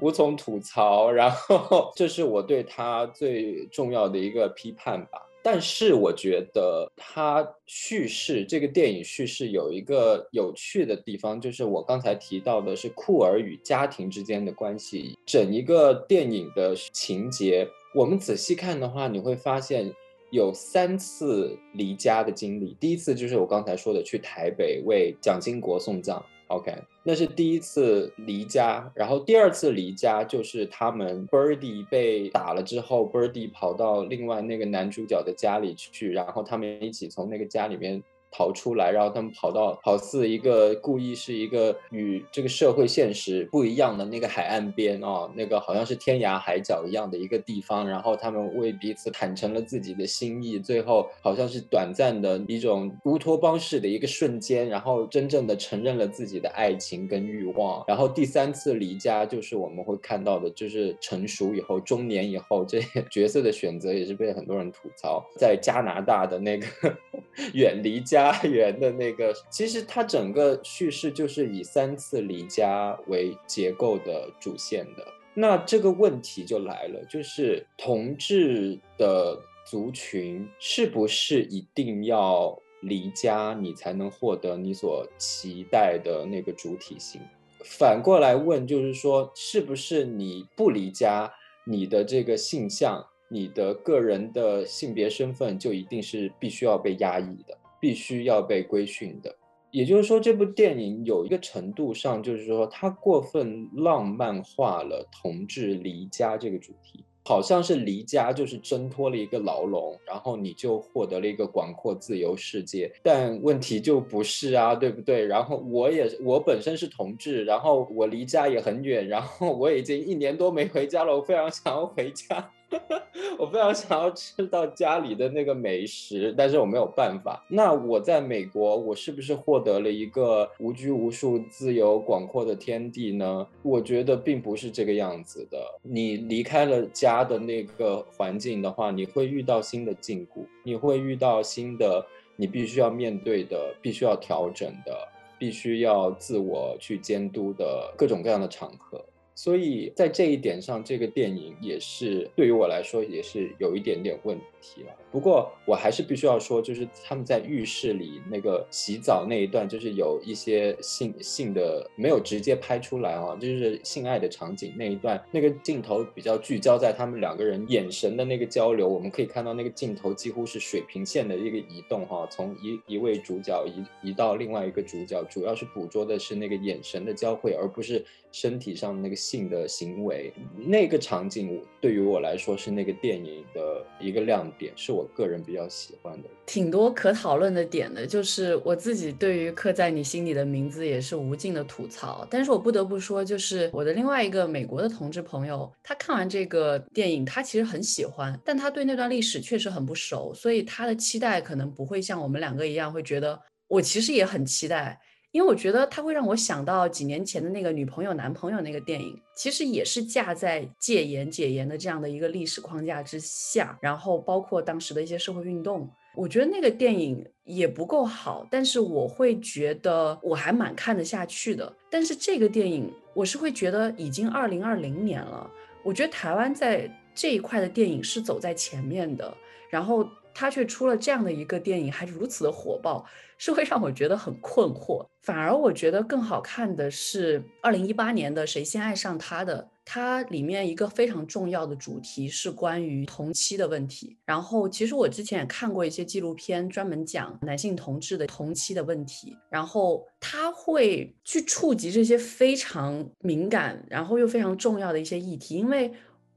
[0.00, 1.10] 无从吐槽。
[1.10, 5.26] 然后，这是我对他最重要的一个批判吧。
[5.42, 15.18] 但是，我觉得他叙事这个电影叙事有一个有趣的地方，就是我刚才提到的是酷儿与家庭之间的关系。
[15.24, 19.94] 整一个电影的情节，我们仔细看的话，你会发现。
[20.30, 26.72] 有三次离家的经历，第一次就是我刚才说的去台北为蒋经国送葬，OK，
[27.02, 28.90] 那是第一次离家。
[28.94, 66.66] 然后第二次离家就是他们 Birdy 被打了之后，Birdy 跑到另外那个男主角的家里去，然后他们一起从那个家里面逃出来，然后他们跑到好似一个故意是一个与这个社会现实不一样的那个海岸边啊，那个好像是天涯海角一样的一个地方，然后他们为彼此坦诚了自己的心意，最后好像是短暂的一种乌托邦式的一个瞬间，然后真正的承认了自己的爱情跟欲望，然后第三次离家就是我们会看到的，就是成熟以后、中年以后这些角色的选择也是被很多人吐槽，在加拿大的那个
[67.54, 75.06] 远离家家园的那个，其实它整个叙事就是以三次离家为结构的主线的。
[75.34, 87.20] 那这个问题就来了，就是同志的族群是不是一定要离家，你才能获得你所期待的那个主体性？
[87.64, 91.32] 反过来问，就是说，是不是你不离家，
[91.64, 93.06] 你的这个性向？
[93.32, 99.34] 你的个人的性别身份就一定是必须要被压抑的，必须要被规训的。
[99.70, 112.92] 也就是说，这部电影有一个程度上，就是说它过分浪漫化了同志离家这个主题，好像是离家就是挣脱了一个牢笼，然后你就获得了一个广阔自由世界。
[113.00, 115.24] 但问题就不是啊，对不对？
[115.24, 122.50] 然后我也我本身是同志，然后我离家也很远，然后我已经一年多没回家了，我非常想要回家。
[123.38, 127.44] 我非常想要吃到家里的那个美食，但是我没有办法。
[127.48, 133.46] 那我在美国，我是不是获得了一个无拘无束、自由广阔的天地呢？
[133.62, 135.58] 我觉得并不是这个样子的。
[135.82, 142.04] 你离开了家的那个环境的话，你会遇到新的禁锢，你会遇到新的
[142.36, 145.08] 你必须要面对的、必须要调整的、
[145.38, 149.04] 必须要自我去监督的各种各样的场合。
[149.42, 154.94] 所以在这一点上，这个电影也是对于我来说也是有一点点问题了。
[155.10, 180.32] 不过我还是必须要说，就是他们在浴室里那个洗澡那一段，就是有一些性性的没有直接拍出来啊，就是性爱的场景那一段，那个镜头比较聚焦在他们两个人眼神的那个交流，我们可以看到那个镜头几乎是水平线的一个移动哈，从一一位主角移移到另外一个主角，主要是捕捉的是那个眼神的交汇，而不是身体上那个性的行为。
[180.56, 185.06] 那个场景对于我来说是那个电影的一个亮点，是我。
[185.16, 192.26] 个人比较喜欢的，挺多可讨论的点的，就是我自己对于刻在你心里的名字也是无尽的吐槽。
[192.30, 204.98] 但是我不得不说，就是我的另外一个美国的同志朋友，他看完这个电影，他其实很喜欢，但他对那段历史确实很不熟，所以他的期待可能不会像我们两个一样，会觉得我其实也很期待。
[205.32, 221.72] 因为我觉得它会让我想到几年前的那个女朋友男朋友那个电影，其实也是架在戒严解严的这样的一个历史框架之下，然后包括当时的一些社会运动，我觉得那个电影也不够好，但是我会觉得我还蛮看得下去的。
[221.90, 225.48] 但是这个电影，我是会觉得已经二零二零年了，
[225.84, 229.32] 我觉得台湾在这一块的电影是走在前面的，
[229.70, 230.08] 然后。
[230.32, 233.04] 他却出了这样的一个电影，还如此的火爆，
[233.40, 235.04] 是会让我觉得很困惑。
[235.22, 244.16] 反而我觉得更好看的是二零一八年的《谁先爱上他》的，它里面一个非常重要的主题是关于同妻的问题。
[244.26, 249.36] 然后其实我之前也看过一些纪录片，专门讲男性同志的同妻的问题。
[249.50, 255.90] 然后他会去触及这些非常敏感，然后又非常重要的一些议题，因为。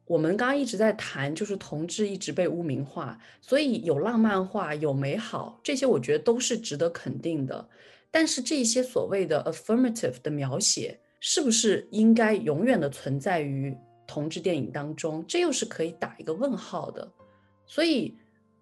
[0.05, 7.69] 我们刚刚一直在谈，就是同志一直被污名化，所以有浪漫化，有美好，这些我觉得都是值得肯定的。
[8.11, 13.75] 但是这些所谓的 affirmative 的描写，是不是应该永远的存在于
[14.05, 15.23] 同志电影当中？
[15.27, 17.09] 这又是可以打一个问号的。
[17.65, 18.13] 所以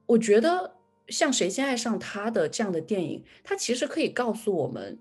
[0.06, 0.72] 我觉得，
[1.08, 4.98] 像《谁先爱上他》的这样的电影，它其实可以告诉我们。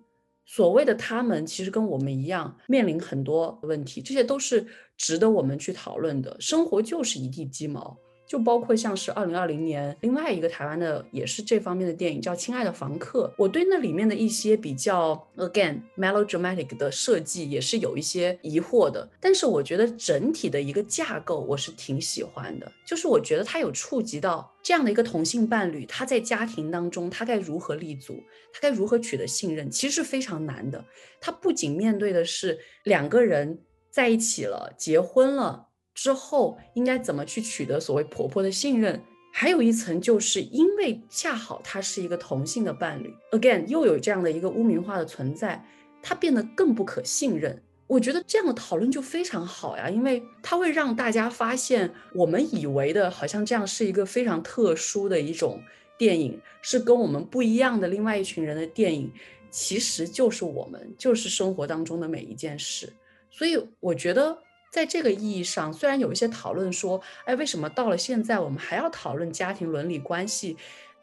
[0.53, 6.37] 所谓的他们其实跟我们一样面临很多问题，这些都是值得我们去讨论的。
[6.41, 7.97] 生活就是一地鸡毛。
[8.31, 19.11] 就包括像是二零二零年另外一个台湾的也是这方面的电影叫《亲爱的房客》，我对那里面的一些比较 again melodramatic 的设计也是有一些疑惑的。
[19.19, 28.23] 但是我觉得整体的一个架构我是挺喜欢的，就是我觉得它有触及到这样的一个同性伴侣，他在家庭当中他该如何立足，
[28.53, 30.85] 他该如何取得信任，其实是非常难的。
[31.21, 33.59] 他不仅面对的是两个人
[33.91, 35.67] 在一起了，结婚了。
[36.01, 38.99] 之后应该怎么去取得所谓婆婆的信任？
[39.31, 45.63] 还有一层，就是因为恰好他是一个同性的伴侣，again 又有这样的一个污名化的存在，
[46.01, 47.63] 他变得更不可信任。
[47.87, 55.63] 我觉得这样的讨论就非常好呀，因为它会让大家发现，我们以为的好像这样是一个非常特殊的一种
[55.99, 59.13] 电影，是跟我们不一样的另外一群人的电影，
[59.51, 62.91] 其实就是我们，就是生活当中的每一件事。
[63.31, 64.37] 所以我觉得，
[64.71, 70.57] 在这个意义上，虽然有一些讨论说，哎，为什么到了现在我们还要讨论家庭伦理关系？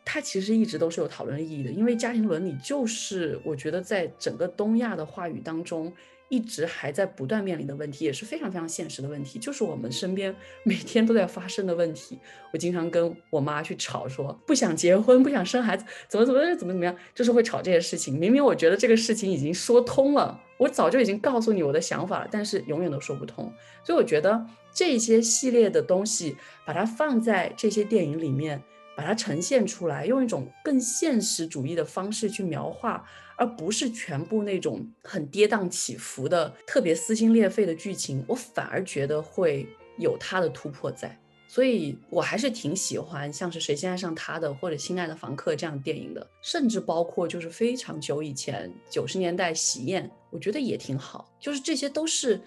[0.06, 5.94] 它其实一直都是有讨论意义的，因为家庭伦理就是我觉得在整个东亚的话语当中。
[6.30, 12.20] 一直还在不断面临的问题，也是非常非常现实的问题，就是我们身边 每天都在发生的问题。
[12.52, 18.18] 我经常跟我妈去吵，说不想结婚，不想生孩子，怎么怎么怎么怎么样，就是会吵这些事情。
[18.18, 23.52] 明明我觉得这个事情已经说通了，我早就已经告诉你我的想法了，但是永远都说不通。
[23.84, 26.36] 所以我觉得这些系列的东西，
[26.66, 28.62] 把它放在这些电影里面，
[28.98, 33.04] 把它呈现出来，用一种更现实主义的方式去描画。
[33.38, 39.66] 而不是全部那种很跌宕起伏的、特别撕心裂肺的剧情，我反而觉得会
[39.98, 52.42] 有它的突破在，所以我还是挺喜欢像是谁先爱上他的或者亲爱的房客这样电影的，甚至包括就是非常久以前九十年代喜宴，我觉得也挺好，就是这些都是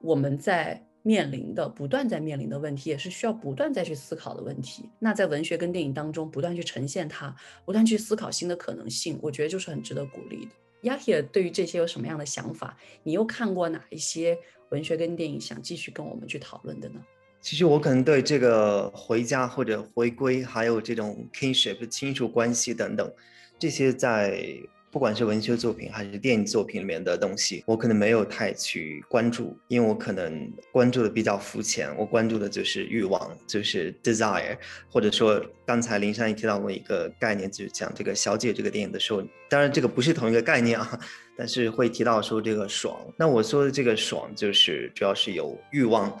[0.00, 0.82] 我们在。
[1.02, 4.84] 面临的不断在面临的问题，也是需要不断再去思考的问题。
[4.98, 7.34] 那在文学跟电影当中，不断去呈现它，
[7.64, 10.50] 不断去思考新的可能性，我觉得就是很值得鼓励的。
[10.82, 12.76] 亚铁对于这些有什么样的想法？
[13.02, 14.36] 你又看过哪一些
[14.70, 17.00] 文学跟电影，想继续跟我们去讨论的呢？
[17.40, 23.12] 其实我可能对这个回家或者回归，还有这种 kinship 亲属关系等等，
[23.58, 24.56] 这些在。
[24.90, 31.94] 不管是文学作品还是电影作品里面的东西，我可能没有太去关注，因为我可能关注的比较肤浅。
[31.96, 34.56] 我关注的就是欲望，就是 desire，
[34.90, 40.98] 或者说刚才林珊也提到过一个概念，就是讲这个小姐这个电影的时候，当然这个不是同一个概念啊，
[41.36, 42.96] 但是会提到说这个爽。
[43.16, 46.18] 那我说的这个爽，就是主要是有欲望，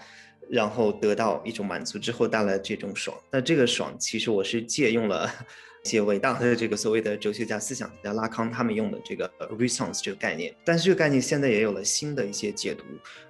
[0.50, 3.16] 然后得到一种满足之后带来这种爽。
[3.30, 5.32] 那这个爽，其实我是借用了。
[5.84, 12.84] 一些伟大的这个所谓的哲学家、思想家拉康他们用的这个 response 这个概念，但是这个概念现在也有了新的一些解读，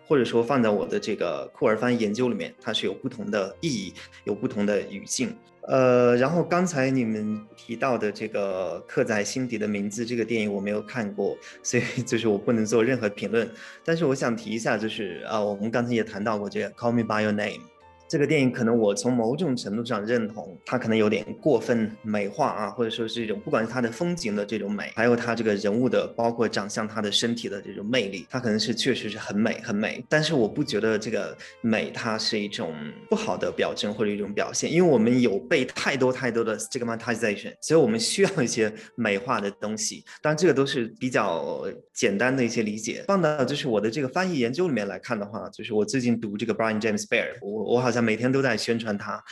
[0.07, 3.93] 或者说放在我的这个库尔翻研究里面，它是有不同的意义，
[4.25, 5.37] 有不同的语境。
[5.63, 13.47] 呃，然后刚才你们提到的这个刻在心底的名字这个电影我没有看过，所以 就是我不能做任何评论。
[13.85, 17.61] 但是我想提一下，就是啊，我们刚才也谈到过这个 Call Me by Your Name。
[18.09, 30.03] 这个电影可能我从某种程度上认同，它可能有点过分美化啊，或者说是一种不管是它的风景的这种美，还有它这个人物的包括长相、它的身体的这种魅力，它可能是确实是很美很美。
[30.09, 32.75] 但是我不觉得这个美它是一种
[33.11, 40.03] 不好的表征或者一种表现，因为我们有被太多太多的 stigmatization，所以我们需要一些美化的东西。
[40.23, 41.67] 当然这个都是比较
[41.99, 43.05] 简单的一些理解。
[43.07, 47.99] 放到就是我的这个翻译研究里面来看的话，就是我最近读这个 Brian James Bear，我我好像。
[48.09, 49.23] 每天都在宣传他，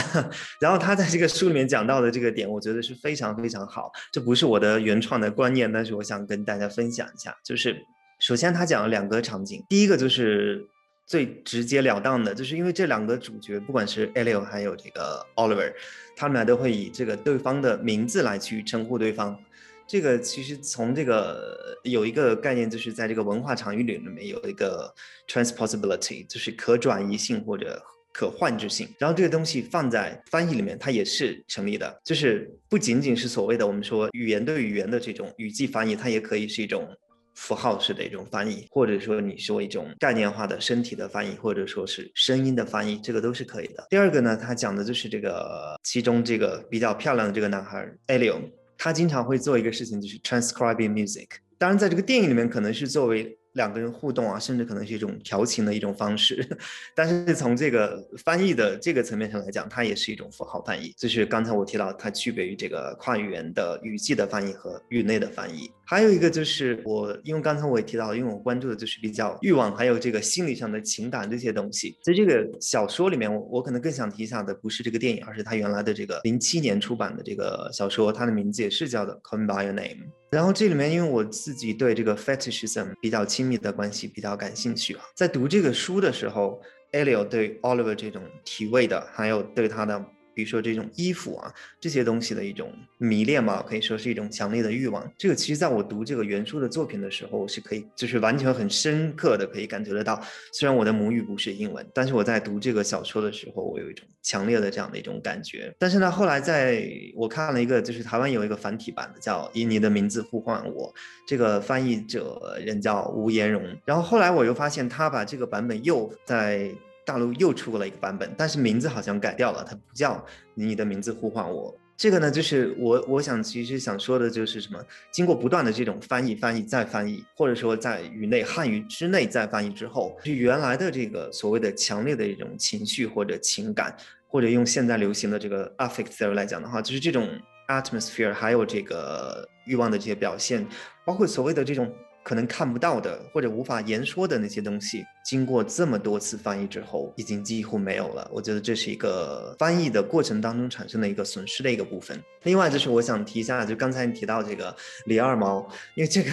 [0.60, 3.90] 然后他在这个书里面讲到的这个点，我觉得是非常非常好。
[4.12, 7.34] 这不是我的原创的观念，但是我想跟大家分享一下。
[7.44, 7.74] 就是
[8.18, 10.66] 首先他讲了两个场景，第一个就是
[11.06, 15.72] 最直截了当的，就是因为这两个主角，不管是 Elio 还有这个 Oliver，
[16.16, 19.38] 他们俩都会以这个对方的名字来去称呼对方。
[19.88, 24.92] 这个其实从这个有一个概念，就是在这个文化场域里面有一个
[25.28, 27.82] transposability，就是可转移性或者。
[28.18, 32.00] 可换置性，然后这个东西放在翻译里面，它也是成立的。
[32.02, 36.88] 就是不仅仅是所谓的我们说语言对语言的这种语句翻译，它也可以是一种
[37.34, 43.86] 符号式的一种翻译，或者说你说一种概念化的身体的翻译，或者说是声音的翻译，这个都是可以的。
[43.90, 48.40] 第二个呢，他讲的就是这个其中这个比较漂亮的这个男孩 Elio，
[48.76, 51.28] 他经常会做一个事情，就是 transcribing music。
[51.58, 53.38] 当然，在这个电影里面，可能是作为。
[53.56, 56.46] 两个人互动啊，甚至可能是一种调情的一种方式，
[56.94, 60.94] 但是从这个翻译的这个层面上来讲，它也是一种符号翻译。
[60.96, 65.70] 就是刚才我提到，它区别于这个跨语言的语句的翻译和语内的翻译。
[65.88, 71.96] 还有一个就是我，因为刚才我也提到，因为我关注的就是比较欲望，还有这个心理上的情感这些东西。
[72.02, 80.04] 在这个小说里面，我我可能更想提一下的不是这个电影，而是他原来的这个零七年出版的这个小说，它的名字也是叫的《Call Me by Your Name》。
[80.30, 86.60] 然后这里面，因为我自己对这个 fetishism 比较亲密的关系比较感兴趣啊，在读这个书的时候
[86.92, 90.04] ，Alio 对 Oliver 这种体味的，还有对他的。
[90.36, 91.50] 比如说这种衣服啊，
[91.80, 95.10] 这些东西的一种迷恋嘛，可以说是一种强烈的欲望。
[95.16, 100.22] 这个其实在我读这个原书的作品的时候，是可以就是完全很深刻的可以感觉得到。
[100.52, 105.74] 虽然我的母语不是英文，但是我在读这个小说的时候，我有一种强烈的这样的一种感觉。
[105.78, 110.92] 但是呢，后来在我看了一个，就是台湾有一个繁体版的，叫《以你的名字呼唤我》，
[111.26, 113.64] 这个翻译者人叫吴延荣。
[113.86, 116.70] 然后后来我又发现他把这个版本又在。
[117.06, 120.22] 大陆又出了一个版本，但是名字好像改掉了，它不叫
[120.54, 121.72] 你的名字呼唤我。
[121.96, 124.78] 这个呢，就是我我想其实想说的就是什么？
[125.12, 133.96] 经过不断的这种翻译、翻译再翻译，或者说在语内汉语之内再翻译之后，就原来的这个所谓的强烈的一种情绪或者情感，
[134.26, 137.26] 或者用现在流行的这个 affect theory 来讲的话，就是这种
[137.68, 140.66] atmosphere，还有这个欲望的这些表现，
[141.04, 141.90] 包括所谓的这种。
[142.26, 148.28] 可能看不到的或者无法言说的那些东西，经过这么多次翻译之后，已经几乎没有了。
[148.34, 152.20] 我觉得这是一个翻译的过程当中产生的一个损失的一个部分。
[152.42, 154.74] 另外就是我想提一下，就刚才你提到这个
[155.04, 156.32] 李二毛，因为这个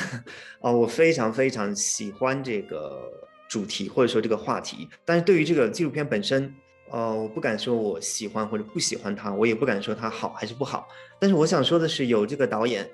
[0.62, 3.08] 啊，我非常非常喜欢这个
[3.48, 6.52] 主题或者说这个话题，但是对于这个纪录片本身，
[6.90, 10.88] 呃，我不敢说我喜欢或者不喜欢它，我也不敢说它好还是不好。
[11.20, 12.90] 但是我想说的是，有这个导演，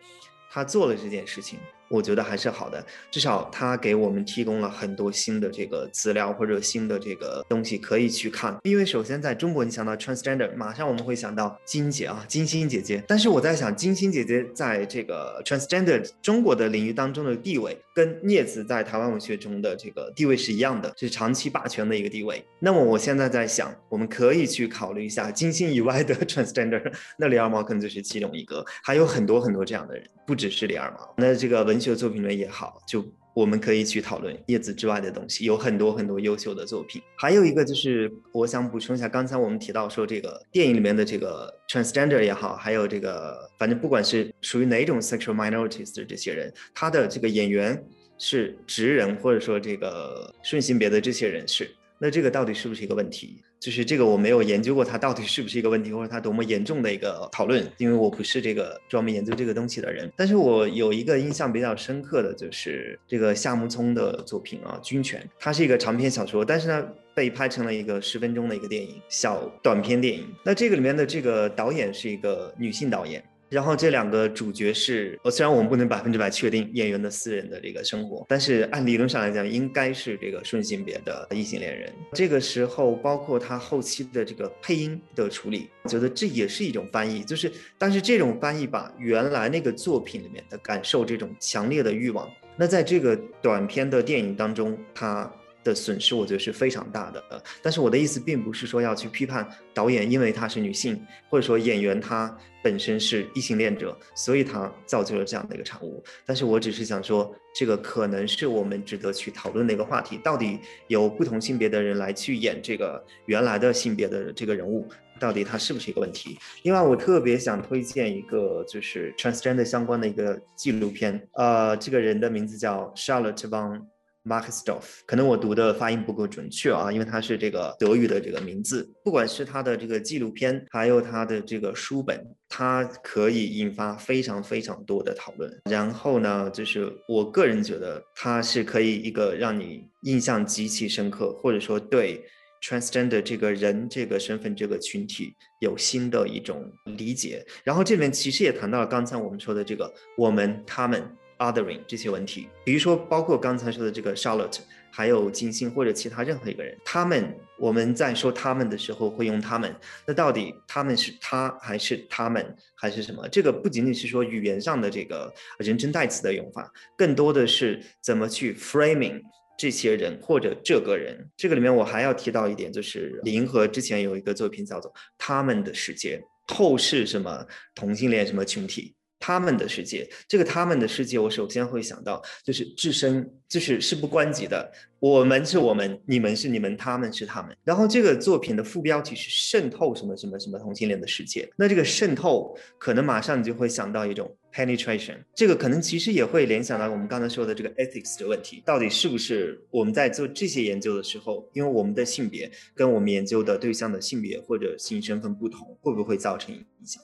[0.51, 1.57] 他做了这件事情。
[1.89, 8.55] 我觉得还是好的，至少他给我们提供了很多新的这个资料或者新的这个东西可以去看。
[8.63, 13.03] 因为首先在中国，你想到 transgender，马上我们会想到金姐啊，金星姐姐。
[13.07, 22.45] 但是我在想，金星姐姐在这个 transgender 中国的领域当中的地位，跟镊子在台湾文学中的这个地位是一样的，是长期霸权的一个地位。
[22.59, 31.11] 那么我现在在想，我们可以去考虑一下金星以外的 transgender，那李二毛可能就是其中一个，还有很多很多这样的人，不只是李二毛。
[31.17, 31.78] 那这个文。
[31.79, 33.01] 文学作品论也好，就
[33.33, 37.01] 我们可以去讨论叶子之外的东西，有很多很多优秀的作品。
[37.15, 47.81] 还有一个就是，我想补充一下，刚才我们提到说这个电影里面的这个 transgender 也好，还有这个反正不管是属于哪种 sexual minorities 的这些人，他的这个演员
[48.17, 51.71] 是直人，或者说这个顺性别的这些人士，
[52.01, 53.41] 那这个到底是不是一个问题？
[53.59, 60.09] 就是这个我没有研究过，它到底是不是一个问题，或者它多么严重的一个讨论，因为我不是这个专门研究这个东西的人。
[60.15, 70.25] 但是我有一个印象比较深刻的就是这个夏木聪的作品啊，《军犬》，它是一个长篇小说，但是呢被拍成了一个十分钟的一个电影，小短片电影。
[70.45, 73.21] 那这个里面的这个导演是一个女性导演。
[73.49, 81.91] 然后这两个主角是，虽然我们不能百分之百确定演员的私人的这个生活，但是按理论上来讲，应该是这个顺性别的异性恋人。
[82.13, 95.31] 这个时候，包括他后期的这个配音的处理，觉得这也是一种翻译，就是，但是这种翻译把原来那个作品里面的感受，这种强烈的欲望，那在这个短片的电影当中，他。
[95.69, 97.23] 的损失，我觉得是非常大的。
[97.29, 106.03] 呃，但是我的意思并不是说要去批判导演，因为她是女性，或者说演员她本身是异性恋者，所以她造就了这样的一个产物。
[106.25, 114.87] 但是我只是想说，这个可能是我们值得去讨论的一个话题：到底有不同性别的人来去演这个原来的性别的这个人物，
[115.19, 116.37] 到底它是不是一个问题？
[116.63, 123.81] 另外，我特别想推荐一个就是 transgender 相关的一个纪录片，呃，这个人的名字叫 Charlotte von。
[124.23, 128.87] M a r k s d o f f 可能我读的发音不够准确啊，因为它是这个德语的这个名字。
[129.03, 135.51] 不管是他的这个纪录片，还有他的这个书本，它可以引发非常非常多的讨论。
[135.69, 142.23] 然后呢，就是我个人觉得它是可以一个让你印象极其深刻，或者说对
[142.61, 147.45] transgender 这个人这个身份这个群体有新的一种理解。
[147.63, 151.09] 然后这里面其实也谈到了刚才我们说的这个我们他们。
[151.39, 154.59] Othering 这些问题，比如说包括刚才说的这个 Charlotte，
[154.91, 159.73] 还有金星或者其他任何一个人，他们我们在说他们的时候会用他们，
[160.05, 163.27] 那到底他们是他还是他们还是什么？
[163.29, 169.21] 这个不仅仅是说语言上的这个人称代词的用法，更多的是怎么去 framing
[169.57, 171.29] 这些人或者这个人。
[171.37, 176.17] 这个里面我还要提到一点，就是李银河之前有一个作品叫做《他们的世界》，
[176.47, 177.45] 透视什么
[177.75, 178.95] 同性恋什么群体。
[179.19, 184.71] 他们的世界，这个他们的世界，我首先会想到就是置身，就是事不关己的。
[184.99, 187.55] 我们是我们，你们是你们，他们是他们。
[187.63, 191.49] 然后这个作品的副标题是渗透什么什么什么同性恋的世界。
[191.55, 207.01] 那这个渗透，可能马上你就会想到一种 penetration，这个可能其实也会联想到我们刚才说的这个 ethics 的问题，到底是不是我们在做这些研究的时候，因为我们的性别跟我们研究的对象的性别或者性身份不同，会不会造成影响？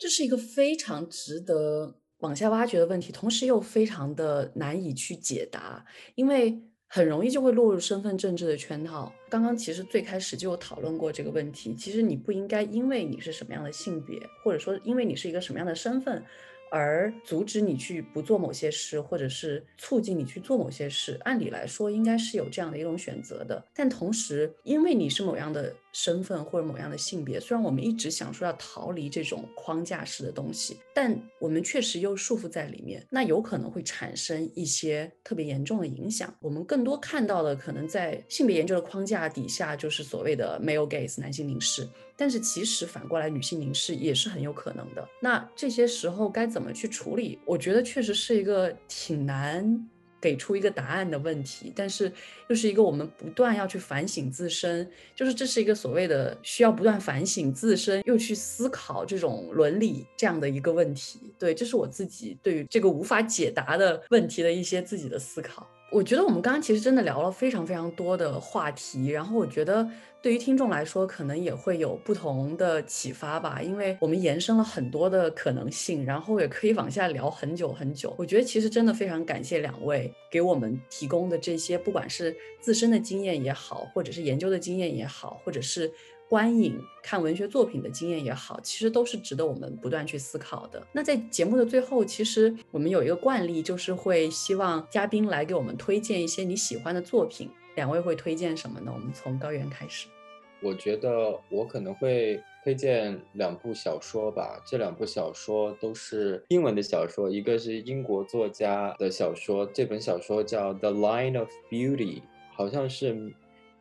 [0.00, 9.12] 这是一个非常值得往下挖掘的问题，同时又非常的难以去解答，因为很容易就会落入身份政治的圈套。
[9.28, 16.24] 刚刚其实最开始就有讨论过这个问题，其实你不应该因为你是什么样的性别，或者说因为你是一个什么样的身份，
[16.72, 23.62] 而阻止你去不做某些事，或者是促进你去做某些事，按理来说应该是有这样的一种选择的。
[23.74, 36.34] 但同时，因为你是某样的身份或者某样的性别，虽然我们一直想说要逃离这种框架式的东西，但我们确实又束缚在里面，那有可能会产生一些特别严重的影响。
[36.40, 41.88] 我们更多看到的可能在性别研究的框架底下，就是所谓的 male gaze 男性凝视。
[42.16, 45.08] 但是其实反过来，女性凝视也是很有可能的。
[45.22, 47.38] 那这些时候该怎么去处理？
[47.46, 49.88] 我觉得确实是一个挺难
[50.20, 51.72] 给出一个答案的问题。
[51.74, 52.12] 但是
[52.48, 61.32] 又是一个我们不断要去反省自身，就是这是一个所谓的需要不断反省自身，又去思考这种伦理这样的一个问题。
[61.38, 65.66] 对，这是我自己对于这个无法解答的问题的一些自己的思考。
[65.92, 69.84] 我觉得我们刚刚其实真的聊了非常非常多的话题，然后我觉得
[70.22, 78.14] 对于听众来说，可能也会有不同的启发吧，因为我们延伸了很多的可能性，然后也可以往下聊很久很久。
[78.16, 85.90] 我觉得其实真的非常感谢两位给我们提供的这些，不管是自身的经验也好，或者是研究的经验也好，或者是。
[86.30, 90.80] 观影看文学作品的经验也好，其实都是值得我们不断去思考的。
[90.92, 97.50] 那在节目的最后，其实我们有一个惯例，就是会希望嘉宾来给我们推荐一些你喜欢的作品。
[97.74, 98.92] 两位会推荐什么呢？
[98.94, 100.06] 我们从高原开始。
[100.62, 104.62] 我觉得我可能会推荐两部小说吧。
[104.64, 112.18] 这两部小说都是英文的小说，一个是英国作家的小说，这本小说叫《The Line of Beauty》，
[112.54, 113.32] 好像是。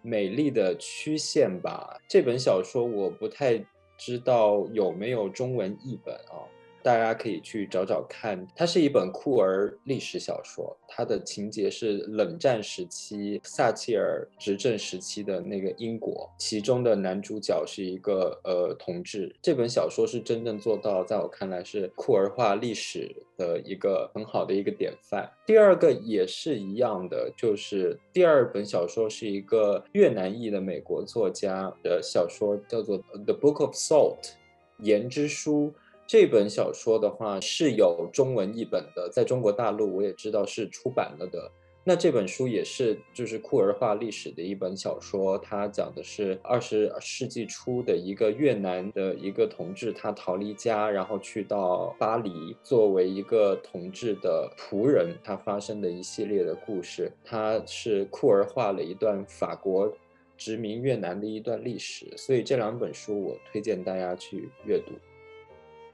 [0.02, 3.64] 美丽的曲线吧，这本小说我不太
[3.98, 6.48] 知道有没有中文译本啊。
[6.82, 19.36] 大家可以去找找看，它是一本酷儿历史小说，它的情节是冷战时期撒切尔执政时期的那个英国，其中的男主角是一个呃同志。
[19.42, 25.30] 这本小说是真正做到，在我看来是酷儿化历史的一个很好的一个典范。
[25.46, 34.22] 第二个也是一样的，就是第二本小说是一个越南裔的美国作家的小说，叫做《The Book of Salt》
[34.80, 35.74] 盐之书。
[36.10, 41.52] 这本小说的话是有中文译本的，在中国大陆我也知道是出版了的。
[41.84, 57.12] 那这本书也是就是酷儿化历史的一本小说，它讲的是二十世纪初的一个越南的一个同志，他逃离家，然后去到巴黎，作为一个同志的仆人，他发生的一系列的故事。
[57.24, 59.96] 它是酷儿化了一段法国
[60.36, 64.94] 殖民越南的一段历史，所以这两本书我推荐大家去阅读。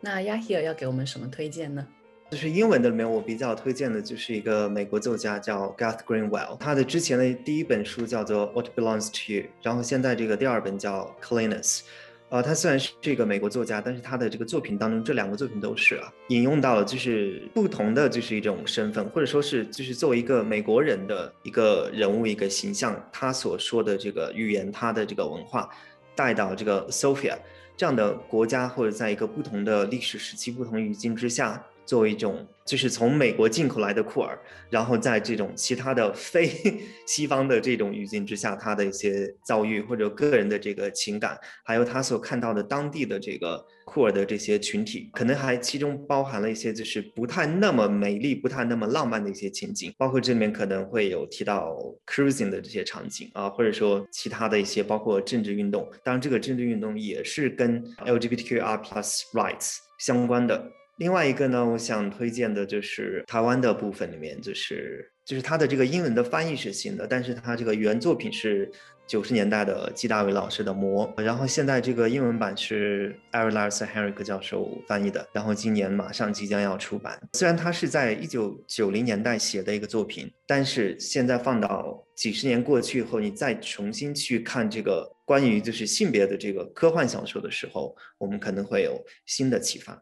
[0.06, 1.84] 那 Yahir 要给我们什么推荐呢？
[2.30, 11.82] 就是英文的里面，我比较推荐的就是一个美国作家叫 Gath Greenwell 他的之前的第一本书叫做 What Belongs to You，然后现在这个第二本叫 Cleanness。
[12.30, 25.68] 呃，他虽然是这个美国作家，但是他的这个作品当中，这两个作品都是啊，引用到了就是不同的就是一种身份，或者说是就是作为一个美国人的一个人物一个形象，他所说的这个语言，他的这个文化
[26.16, 27.38] 带到这个 Sophia。
[27.78, 34.38] 这样的国家，或者在一个不同的历史时期、不同语境之下，作为一种就是从美国进口来的库尔，
[34.70, 36.50] 然后在这种其他的非
[37.06, 60.68] 西方的这种语境之下，他的一些遭遇或者个人的这个情感，还有他所看到的当地的这个库尔的这些群体，可能还其中包含了一些就是不太那么美丽、不太那么浪漫的一些情景，包括这里面可能会有提到 cruising 的这些场景啊，或者说其他的一些包括政治运动，当然这个政治运动也是跟 LGBTQR plus rights 相关的。
[60.98, 68.72] 另外一个呢，我想推荐的就是台湾的部分里面，就是就是它的这个英文的翻译是新的，但是它这个原作品是
[69.06, 77.20] 九十年代的季大伟老师的《魔》，然后现在这个英文版是艾瑞拉斯·汉瑞克教授翻译的，然后今年马上即将要出版。
[77.34, 90.02] 虽然它是在一九九零年代写的一个作品，但是现在放到几十年过去以后，你再重新去看这个关于就是性别的这个科幻小说的时候，我们可能会有新的启发。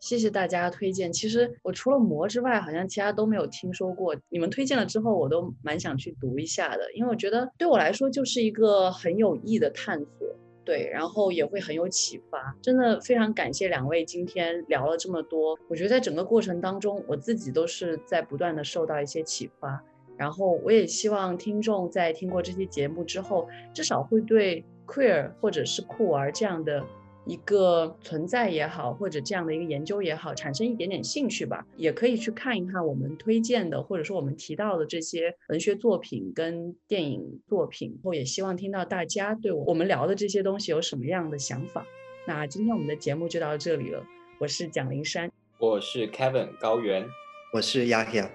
[0.00, 1.12] 谢谢大家推荐。
[1.12, 4.14] 其实我除了魔之外，好像其他都没有听说过。
[4.28, 10.28] 你们推荐了之后，我都蛮想去读一下的，因为我觉得对我来说就是一个很有益的探索，
[10.64, 12.54] 对，然后也会很有启发。
[12.60, 15.58] 真的非常感谢两位今天聊了这么多。
[15.68, 19.82] 我觉得在整个过程当中，我自己都是在不断的受到一些启发。
[20.16, 26.84] 然后我也希望听众在听过这期节目之后，至少会对 queer 或者是酷儿这样的。
[27.26, 37.98] 一个存在也好，或者这样的一个研究也好，产生一点点兴趣吧，也可以去看一看我们推荐的，或者说我们提到的这些文学作品跟电影作品。
[38.04, 41.86] 后也希望听到大家对我们聊的这些东西有什么样的想法。
[42.26, 44.04] 那今天我们的节目就到这里了，
[44.38, 45.30] 我是蒋林山。
[45.58, 47.06] 我是 Kevin 高原，
[47.52, 48.28] 我是 Yahya，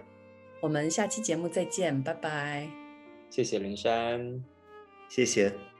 [0.61, 2.69] 我们下期节目再见，拜拜。
[3.29, 4.43] 谢谢林山。
[5.07, 5.78] 谢谢。